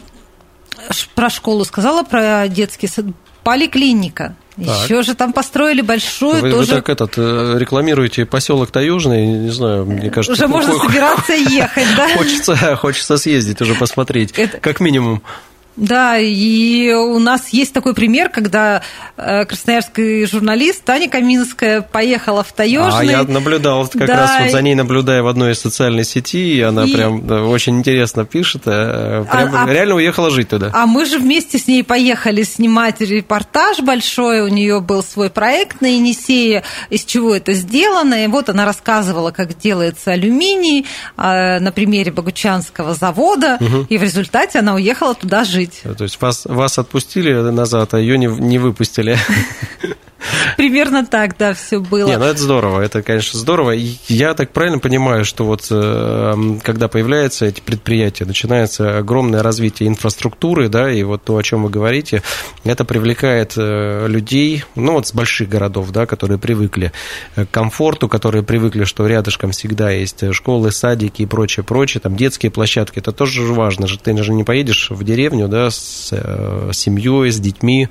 про 1.15 1.31
школу 1.31 1.65
сказала, 1.65 2.03
про 2.03 2.49
детский 2.49 2.89
сад. 2.89 3.07
Поликлиника. 3.43 4.35
Так. 4.57 4.85
Еще 4.85 5.03
же 5.03 5.15
там 5.15 5.35
построили 5.35 5.83
большую 5.83 6.41
вы, 6.41 6.51
тоже... 6.51 6.71
Вы 6.73 6.77
так 6.77 6.89
этот, 6.89 7.19
э, 7.19 7.57
рекламируете 7.59 8.25
поселок 8.25 8.71
Таюжный, 8.71 9.27
не 9.27 9.51
знаю, 9.51 9.85
мне 9.85 10.09
кажется... 10.11 10.33
Уже 10.33 10.49
можно 10.49 10.79
собираться 10.79 11.35
ехать, 11.35 11.87
да? 11.95 12.09
Хочется, 12.17 12.77
хочется 12.77 13.19
съездить, 13.19 13.61
уже 13.61 13.75
посмотреть, 13.75 14.33
как 14.33 14.81
минимум. 14.81 15.23
Да, 15.77 16.19
и 16.19 16.91
у 16.93 17.19
нас 17.19 17.51
есть 17.51 17.75
такой 17.75 17.95
пример, 17.95 18.31
когда 18.31 18.83
э, 19.17 19.45
красноярский 19.45 20.27
журналист 20.27 20.83
Таня 20.85 21.09
Каминская 21.09 21.83
поехала 21.83 22.43
в 22.43 22.53
Таежный. 22.53 22.99
А 22.99 23.05
я 23.05 23.23
наблюдал, 23.25 23.87
как 23.87 24.07
да. 24.07 24.17
раз 24.17 24.31
вот 24.41 24.51
за 24.51 24.63
ней 24.63 24.75
наблюдаю 24.75 25.25
в 25.25 25.27
одной 25.27 25.53
из 25.53 25.61
социальных 25.61 26.07
сетей, 26.07 26.57
и 26.57 26.61
она 26.63 26.85
и... 26.85 26.93
прям 26.93 27.27
да, 27.27 27.43
очень 27.43 27.79
интересно 27.79 28.25
пишет, 28.25 28.63
э, 28.65 29.25
прям 29.31 29.55
а, 29.55 29.71
реально 29.71 29.95
а... 29.95 29.97
уехала 29.97 30.31
жить 30.31 30.49
туда. 30.49 30.71
А 30.73 30.87
мы 30.87 31.05
же 31.05 31.19
вместе 31.19 31.59
с 31.59 31.67
ней 31.67 31.85
поехали 31.85 32.43
снимать 32.43 33.03
репортаж 33.03 33.81
большой, 33.81 34.41
у 34.41 34.49
нее 34.49 34.81
был 34.81 35.03
свой 35.03 35.29
проект 35.29 35.83
на 35.83 35.87
Енисее, 35.87 36.63
из 36.89 37.05
чего 37.05 37.35
это 37.35 37.53
сделано, 37.53 38.25
и 38.25 38.27
вот 38.29 38.49
она 38.49 38.65
рассказывала, 38.65 39.31
как 39.31 39.59
делается 39.59 40.13
алюминий 40.13 40.87
э, 41.19 41.59
на 41.59 41.71
примере 41.71 42.13
Богучанского 42.13 42.95
завода, 42.95 43.59
угу. 43.61 43.87
и 43.91 43.99
в 43.99 44.03
результате 44.03 44.61
она 44.61 44.75
уехала 44.75 45.15
туда 45.15 45.45
жить 45.45 45.66
жить. 45.67 45.83
То 45.97 46.05
есть 46.05 46.21
вас, 46.21 46.45
вас 46.47 46.79
отпустили 46.79 47.33
назад, 47.33 47.95
а 47.95 47.99
ее 47.99 48.19
не, 48.19 48.27
не 48.27 48.59
выпустили. 48.59 49.19
Примерно 50.77 51.07
так, 51.07 51.39
да, 51.39 51.55
все 51.55 51.81
было. 51.81 52.07
Не, 52.07 52.19
ну 52.19 52.27
это 52.27 52.39
здорово, 52.39 52.83
это, 52.83 53.01
конечно, 53.01 53.41
здорово. 53.41 53.71
Я 54.09 54.35
так 54.35 54.51
правильно 54.51 54.79
понимаю, 54.79 55.25
что 55.25 55.47
вот 55.47 55.69
э, 55.71 56.35
когда 56.63 56.89
появляются 56.89 57.47
эти 57.47 57.63
предприятия, 57.63 58.27
начинается 58.27 58.99
огромное 58.99 59.43
развитие 59.43 59.89
инфраструктуры, 59.89 60.69
да, 60.69 60.93
и 60.93 61.03
вот 61.03 61.25
то, 61.25 61.39
о 61.39 61.43
чем 61.43 61.63
вы 61.63 61.71
говорите, 61.71 62.23
это 62.65 62.85
привлекает 62.85 63.55
э, 63.57 64.07
людей, 64.07 64.65
ну 64.75 64.93
вот 64.93 65.07
с 65.07 65.15
больших 65.15 65.49
городов, 65.49 65.93
да, 65.93 66.05
которые 66.05 66.39
привыкли 66.39 66.93
к 67.37 67.47
комфорту, 67.51 68.07
которые 68.07 68.43
привыкли, 68.43 68.85
что 68.85 69.07
рядышком 69.07 69.53
всегда 69.53 69.91
есть 69.93 70.31
школы, 70.35 70.73
садики 70.73 71.23
и 71.23 71.27
прочее, 71.27 71.65
прочее, 71.65 72.03
там 72.03 72.17
детские 72.17 72.53
площадки, 72.53 72.99
это 72.99 73.13
тоже 73.13 73.41
важно, 73.45 73.87
ты 73.87 74.23
же 74.23 74.35
не 74.35 74.45
поедешь 74.45 74.91
в 74.91 75.03
деревню, 75.05 75.49
да, 75.49 75.71
с 75.71 76.11
э, 76.13 76.71
семьей, 76.75 77.33
с 77.33 77.41
детьми, 77.41 77.89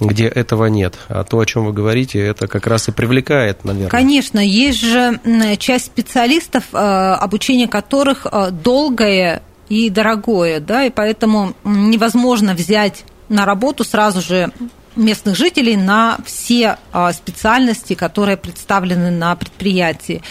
где 0.00 0.26
этого 0.26 0.66
нет. 0.66 0.94
А 1.08 1.24
то, 1.24 1.38
о 1.38 1.46
чем 1.46 1.66
вы 1.66 1.72
говорите, 1.72 2.18
это 2.20 2.48
как 2.48 2.66
раз 2.66 2.88
и 2.88 2.92
привлекает, 2.92 3.64
наверное. 3.64 3.90
Конечно, 3.90 4.38
есть 4.38 4.80
же 4.80 5.20
часть 5.58 5.86
специалистов, 5.86 6.64
э, 6.72 6.76
обучение 6.76 7.68
которых 7.68 8.26
э, 8.30 8.50
долгое 8.50 9.42
и 9.68 9.90
дорогое, 9.90 10.60
да, 10.60 10.84
и 10.84 10.90
поэтому 10.90 11.54
невозможно 11.64 12.54
взять 12.54 13.04
на 13.28 13.44
работу 13.44 13.84
сразу 13.84 14.20
же 14.20 14.50
местных 14.96 15.36
жителей 15.36 15.76
на 15.76 16.18
все 16.24 16.78
э, 16.92 17.12
специальности, 17.12 17.94
которые 17.94 18.36
представлены 18.36 19.10
на 19.10 19.36
предприятии. 19.36 20.22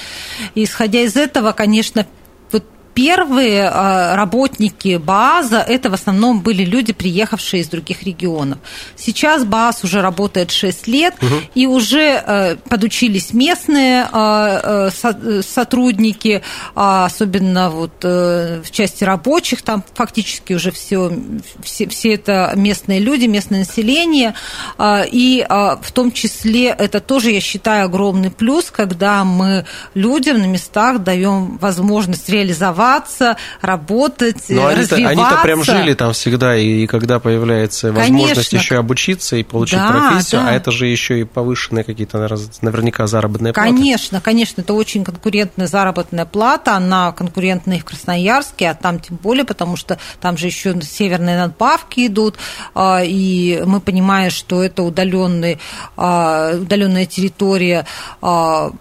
Исходя 0.55 1.01
из 1.01 1.15
этого, 1.15 1.53
конечно, 1.53 2.05
первые 2.99 3.69
а, 3.71 4.17
работники 4.17 4.97
БААЗа 4.97 5.59
это 5.59 5.89
в 5.89 5.93
основном 5.93 6.41
были 6.41 6.65
люди, 6.65 6.91
приехавшие 6.91 7.61
из 7.61 7.69
других 7.69 8.03
регионов. 8.03 8.57
Сейчас 8.97 9.45
БААЗ 9.45 9.85
уже 9.85 10.01
работает 10.01 10.51
6 10.51 10.87
лет, 10.87 11.13
угу. 11.21 11.35
и 11.55 11.65
уже 11.65 12.21
э, 12.25 12.55
подучились 12.67 13.31
местные 13.31 14.05
а, 14.11 14.89
э, 14.91 15.41
сотрудники, 15.43 16.41
а, 16.75 17.05
особенно 17.05 17.69
вот 17.69 17.93
э, 18.03 18.61
в 18.65 18.69
части 18.69 19.05
рабочих, 19.05 19.61
там 19.61 19.81
фактически 19.93 20.51
уже 20.51 20.71
все, 20.71 21.09
все, 21.63 21.87
все 21.87 22.15
это 22.15 22.51
местные 22.57 22.99
люди, 22.99 23.27
местное 23.27 23.59
население, 23.59 24.33
и 24.77 25.45
в 25.49 25.91
том 25.93 26.11
числе 26.11 26.67
это 26.67 26.99
тоже, 26.99 27.31
я 27.31 27.39
считаю, 27.39 27.85
огромный 27.85 28.31
плюс, 28.31 28.71
когда 28.71 29.23
мы 29.23 29.65
людям 29.93 30.39
на 30.39 30.47
местах 30.47 30.99
даем 30.99 31.57
возможность 31.57 32.27
реализовать 32.29 32.88
развиваться, 32.89 33.37
работать, 33.61 34.45
Но 34.49 34.69
развиваться. 34.69 34.95
Они-то, 34.95 35.09
они-то 35.09 35.41
прям 35.43 35.63
жили 35.63 35.93
там 35.93 36.13
всегда, 36.13 36.57
и, 36.57 36.83
и 36.83 36.87
когда 36.87 37.19
появляется 37.19 37.91
возможность 37.91 38.49
Конечно. 38.49 38.55
еще 38.57 38.77
обучиться 38.77 39.35
и 39.35 39.43
получить 39.43 39.79
да, 39.79 39.91
профессию, 39.91 40.41
да. 40.41 40.49
а 40.49 40.51
это 40.53 40.71
же 40.71 40.87
еще 40.87 41.19
и 41.19 41.23
повышенные 41.23 41.83
какие-то, 41.83 42.17
наверняка, 42.61 43.07
заработные 43.07 43.53
платы. 43.53 43.69
Конечно, 43.69 44.21
конечно, 44.21 44.61
это 44.61 44.73
очень 44.73 45.03
конкурентная 45.03 45.67
заработная 45.67 46.25
плата, 46.25 46.75
она 46.75 47.11
конкурентная 47.11 47.77
и 47.77 47.79
в 47.79 47.85
Красноярске, 47.85 48.69
а 48.69 48.73
там 48.73 48.99
тем 48.99 49.17
более, 49.17 49.45
потому 49.45 49.75
что 49.75 49.97
там 50.21 50.37
же 50.37 50.47
еще 50.47 50.79
северные 50.81 51.37
надбавки 51.37 52.07
идут, 52.07 52.37
а, 52.73 53.01
и 53.03 53.61
мы 53.65 53.79
понимаем, 53.79 54.31
что 54.31 54.63
это 54.63 54.83
удаленный, 54.83 55.59
а, 55.97 56.53
удаленная 56.55 57.05
территория, 57.05 57.85
а, 58.21 58.71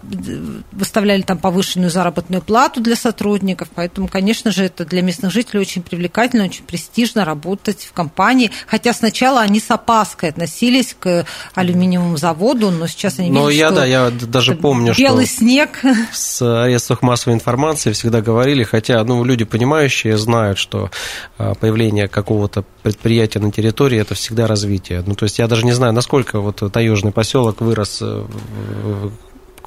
выставляли 0.73 1.23
там 1.23 1.39
повышенную 1.39 1.91
заработную 1.91 2.43
плату 2.43 2.81
для 2.81 2.97
сотрудников, 2.97 3.69
поэтому 3.75 3.88
Поэтому, 3.89 4.07
конечно 4.07 4.51
же, 4.51 4.65
это 4.65 4.85
для 4.85 5.01
местных 5.01 5.33
жителей 5.33 5.61
очень 5.61 5.83
привлекательно, 5.83 6.45
очень 6.45 6.63
престижно 6.63 7.25
работать 7.25 7.87
в 7.87 7.95
компании. 7.95 8.51
Хотя 8.67 8.93
сначала 8.93 9.41
они 9.41 9.61
с 9.61 9.71
опаской 9.71 10.29
относились 10.29 10.95
к 10.99 11.25
алюминиевому 11.55 12.19
заводу, 12.19 12.71
но 12.71 12.87
сейчас 12.87 13.19
они 13.19 13.31
но 13.31 13.49
видят, 13.49 13.61
я, 13.61 13.67
что 13.69 13.77
да, 13.77 13.87
я 13.87 14.11
даже 14.11 14.55
помню, 14.57 14.93
белый 14.95 15.25
что 15.25 15.37
снег. 15.37 15.81
В 16.13 16.17
средствах 16.17 17.01
массовой 17.01 17.33
информации 17.33 17.93
всегда 17.93 18.21
говорили, 18.21 18.63
хотя 18.63 19.03
ну, 19.05 19.25
люди 19.25 19.47
понимающие 19.47 20.19
знают, 20.19 20.59
что 20.59 20.91
а, 21.39 21.55
появление 21.55 22.09
какого-то 22.09 22.65
предприятия 22.83 23.39
на 23.39 23.51
территории– 23.51 23.99
это 24.01 24.15
всегда 24.15 24.47
развитие. 24.47 25.03
Ну, 25.07 25.15
то 25.15 25.25
есть 25.25 25.39
я 25.39 25.47
даже 25.47 25.65
не 25.65 25.73
знаю, 25.73 25.95
насколько 25.95 26.41
вот 26.41 26.63
таежный 26.71 27.13
поселок 27.13 27.63
вырос 27.63 28.01
э, 28.03 28.27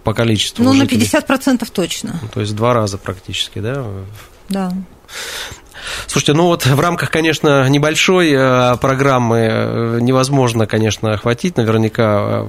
по 0.04 0.14
количеству 0.14 0.64
Ну, 0.64 0.74
жителей. 0.74 1.00
на 1.00 1.04
50% 1.20 1.70
точно. 1.72 2.20
Ну, 2.22 2.28
то 2.34 2.42
есть 2.42 2.56
два 2.56 2.74
раза 2.74 2.98
практически, 2.98 3.60
да? 3.60 3.86
Да. 4.50 4.74
Слушайте, 6.08 6.34
ну 6.34 6.48
вот 6.48 6.66
в 6.66 6.80
рамках, 6.80 7.12
конечно, 7.12 7.68
небольшой 7.70 8.32
э, 8.32 8.78
программы 8.78 9.38
э, 9.38 9.98
невозможно, 10.02 10.66
конечно, 10.68 11.14
охватить 11.14 11.58
наверняка 11.58 12.44
э, 12.44 12.48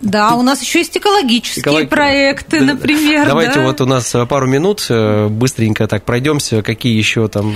Да, 0.00 0.34
у 0.34 0.42
нас 0.42 0.62
еще 0.62 0.80
есть 0.80 0.96
экологические 0.96 1.62
Эколог... 1.62 1.88
проекты, 1.88 2.60
например. 2.60 3.26
Давайте 3.26 3.60
да? 3.60 3.66
вот 3.66 3.80
у 3.80 3.86
нас 3.86 4.14
пару 4.28 4.46
минут, 4.46 4.86
быстренько 4.88 5.86
так 5.86 6.04
пройдемся. 6.04 6.62
Какие 6.62 6.96
еще 6.96 7.28
там 7.28 7.54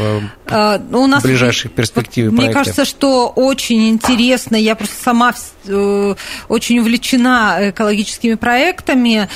а, 0.48 0.80
у 0.92 1.06
нас 1.06 1.22
ближайших 1.22 1.72
перспективы 1.72 2.30
Мне 2.30 2.42
проекты? 2.42 2.58
кажется, 2.58 2.84
что 2.84 3.28
очень 3.28 3.88
интересно. 3.88 4.56
Я 4.56 4.74
просто 4.74 4.94
сама 5.02 5.34
очень 6.48 6.78
увлечена 6.80 7.70
экологическими 7.70 8.34
проектами. 8.34 9.28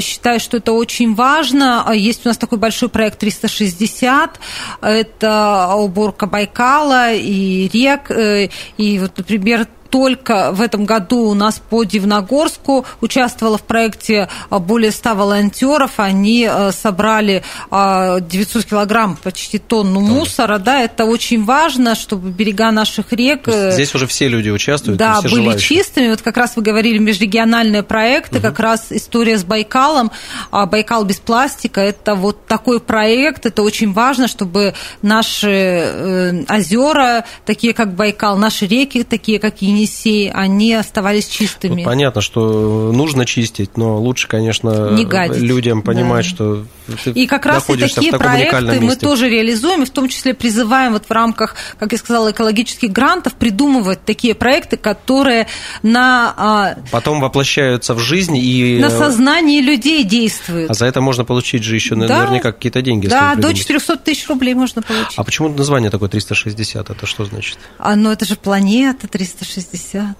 Считаю, 0.00 0.40
что 0.40 0.58
это 0.58 0.72
очень 0.72 1.14
важно. 1.14 1.86
Есть 1.94 2.24
у 2.24 2.28
нас 2.28 2.38
такой 2.38 2.58
большой 2.58 2.88
проект 2.88 3.18
360. 3.18 4.40
Это 4.80 5.23
уборка 5.24 6.26
Байкала 6.26 7.12
и 7.12 7.68
рек. 7.72 8.10
И 8.10 8.98
вот, 8.98 9.12
например, 9.16 9.66
только 9.90 10.50
в 10.52 10.60
этом 10.60 10.84
году 10.84 11.20
у 11.28 11.34
нас 11.34 11.60
по 11.60 11.84
Дивногорску 11.84 12.84
участвовало 13.00 13.58
в 13.58 13.62
проекте 13.62 14.28
а, 14.50 14.58
более 14.58 14.90
100 14.90 15.14
волонтеров. 15.14 15.92
Они 15.98 16.48
а, 16.50 16.72
собрали 16.72 17.44
900 17.70 17.70
а, 17.70 18.68
килограмм, 18.68 19.16
почти 19.16 19.58
тонну 19.58 20.00
мусора. 20.00 20.58
Да, 20.58 20.80
это 20.80 21.04
очень 21.04 21.44
важно, 21.44 21.94
чтобы 21.94 22.30
берега 22.30 22.70
наших 22.72 23.12
рек... 23.12 23.46
Э, 23.46 23.70
здесь 23.72 23.94
уже 23.94 24.06
все 24.06 24.28
люди 24.28 24.50
участвуют, 24.50 24.98
Да, 24.98 25.20
все 25.20 25.28
были 25.28 25.42
желающие. 25.42 25.78
чистыми. 25.78 26.10
Вот 26.10 26.22
как 26.22 26.36
раз 26.36 26.56
вы 26.56 26.62
говорили, 26.62 26.98
межрегиональные 26.98 27.82
проекты, 27.82 28.38
угу. 28.38 28.42
как 28.42 28.58
раз 28.58 28.86
история 28.90 29.38
с 29.38 29.44
Байкалом. 29.44 30.10
Байкал 30.50 31.04
без 31.04 31.16
пластика– 31.16 31.80
это 31.82 32.14
вот 32.14 32.46
такой 32.46 32.80
проект. 32.80 33.46
Это 33.46 33.62
очень 33.62 33.92
важно, 33.92 34.26
чтобы 34.26 34.74
наши 35.02 35.48
э, 35.50 36.44
озера, 36.48 37.24
такие 37.44 37.74
как 37.74 37.94
Байкал, 37.94 38.36
наши 38.36 38.66
реки, 38.66 39.04
такие 39.04 39.38
как 39.38 39.62
Енисей, 39.62 39.73
Енисей, 39.74 40.30
они 40.30 40.74
оставались 40.74 41.26
чистыми. 41.26 41.82
Ну, 41.82 41.84
понятно, 41.84 42.20
что 42.20 42.92
нужно 42.92 43.26
чистить, 43.26 43.76
но 43.76 43.98
лучше, 43.98 44.28
конечно, 44.28 44.90
Не 44.90 45.04
гадить. 45.04 45.42
людям 45.42 45.82
понимать, 45.82 46.24
да. 46.24 46.30
что 46.30 46.64
ты 47.04 47.10
И 47.10 47.26
как 47.26 47.46
раз 47.46 47.68
и 47.68 47.76
такие 47.76 48.12
проекты 48.12 48.80
мы 48.80 48.96
тоже 48.96 49.28
реализуем, 49.28 49.82
и 49.82 49.86
в 49.86 49.90
том 49.90 50.08
числе 50.08 50.34
призываем 50.34 50.92
вот 50.92 51.04
в 51.06 51.10
рамках, 51.10 51.56
как 51.78 51.92
я 51.92 51.98
сказала, 51.98 52.30
экологических 52.30 52.90
грантов 52.90 53.34
придумывать 53.34 54.04
такие 54.04 54.34
проекты, 54.34 54.76
которые 54.76 55.46
на... 55.82 56.34
А, 56.36 56.76
Потом 56.90 57.20
воплощаются 57.20 57.94
в 57.94 57.98
жизнь 57.98 58.36
и... 58.36 58.78
На 58.78 58.90
сознании 58.90 59.60
людей 59.60 60.04
действуют. 60.04 60.70
А 60.70 60.74
за 60.74 60.86
это 60.86 61.00
можно 61.00 61.24
получить 61.24 61.62
же 61.64 61.74
еще 61.74 61.94
да. 61.96 62.06
наверняка 62.06 62.52
какие-то 62.52 62.82
деньги. 62.82 63.06
Да, 63.06 63.34
до 63.34 63.52
400 63.52 63.96
тысяч 63.98 64.28
рублей 64.28 64.54
можно 64.54 64.82
получить. 64.82 65.14
А 65.16 65.24
почему 65.24 65.48
название 65.48 65.90
такое 65.90 66.08
360? 66.08 66.90
Это 66.90 67.06
что 67.06 67.24
значит? 67.24 67.58
А, 67.78 67.96
ну 67.96 68.10
это 68.10 68.24
же 68.24 68.36
планета 68.36 69.08
360. 69.08 69.63
60. 69.70 70.16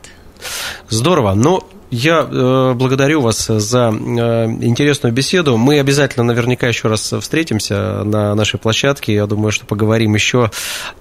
Здорово. 0.88 1.34
Ну, 1.34 1.62
я 1.90 2.20
э, 2.28 2.72
благодарю 2.74 3.20
вас 3.20 3.46
за 3.46 3.90
э, 3.90 4.46
интересную 4.62 5.12
беседу. 5.12 5.56
Мы 5.56 5.78
обязательно 5.78 6.24
наверняка 6.24 6.66
еще 6.66 6.88
раз 6.88 7.12
встретимся 7.20 8.02
на 8.04 8.34
нашей 8.34 8.58
площадке. 8.58 9.14
Я 9.14 9.26
думаю, 9.26 9.52
что 9.52 9.66
поговорим 9.66 10.14
еще 10.14 10.50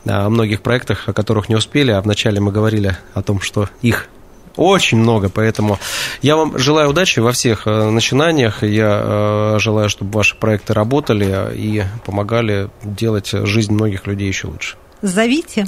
о 0.05 0.29
многих 0.29 0.61
проектах, 0.61 1.09
о 1.09 1.13
которых 1.13 1.49
не 1.49 1.55
успели. 1.55 1.91
А 1.91 2.01
вначале 2.01 2.39
мы 2.39 2.51
говорили 2.51 2.97
о 3.13 3.21
том, 3.21 3.41
что 3.41 3.69
их 3.81 4.07
очень 4.55 4.99
много, 4.99 5.29
поэтому 5.29 5.79
я 6.21 6.35
вам 6.35 6.59
желаю 6.59 6.91
удачи 6.91 7.19
во 7.19 7.31
всех 7.31 7.65
э, 7.65 7.89
начинаниях. 7.89 8.61
Я 8.63 9.55
желаю, 9.57 9.89
чтобы 9.89 10.11
ваши 10.11 10.35
проекты 10.35 10.73
работали 10.73 11.55
и 11.55 11.83
помогали 12.05 12.69
делать 12.83 13.31
жизнь 13.31 13.73
многих 13.73 14.05
людей 14.05 14.27
еще 14.27 14.47
лучше. 14.47 14.75
Зовите. 15.03 15.67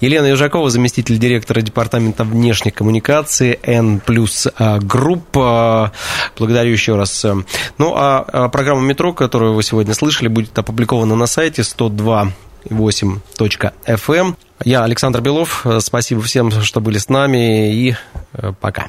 Елена 0.00 0.26
Южакова, 0.26 0.70
заместитель 0.70 1.18
директора 1.18 1.60
департамента 1.60 2.24
внешней 2.24 2.70
коммуникации 2.70 3.58
N 3.62 4.00
а, 4.56 4.78
групп. 4.78 5.36
Благодарю 6.38 6.72
еще 6.72 6.96
раз. 6.96 7.26
Ну, 7.76 7.92
а, 7.94 8.24
а 8.26 8.48
программа 8.48 8.80
«Метро», 8.80 9.12
которую 9.12 9.52
вы 9.52 9.62
сегодня 9.62 9.92
слышали, 9.92 10.28
будет 10.28 10.58
опубликована 10.58 11.14
на 11.14 11.26
сайте 11.26 11.60
102.8.fm. 11.60 14.16
Эм. 14.16 14.36
Я 14.64 14.84
Александр 14.84 15.20
Белов. 15.20 15.66
Спасибо 15.80 16.22
всем, 16.22 16.50
что 16.50 16.80
были 16.80 16.96
с 16.96 17.10
нами, 17.10 17.74
и 17.74 17.94
э, 18.32 18.52
пока. 18.58 18.88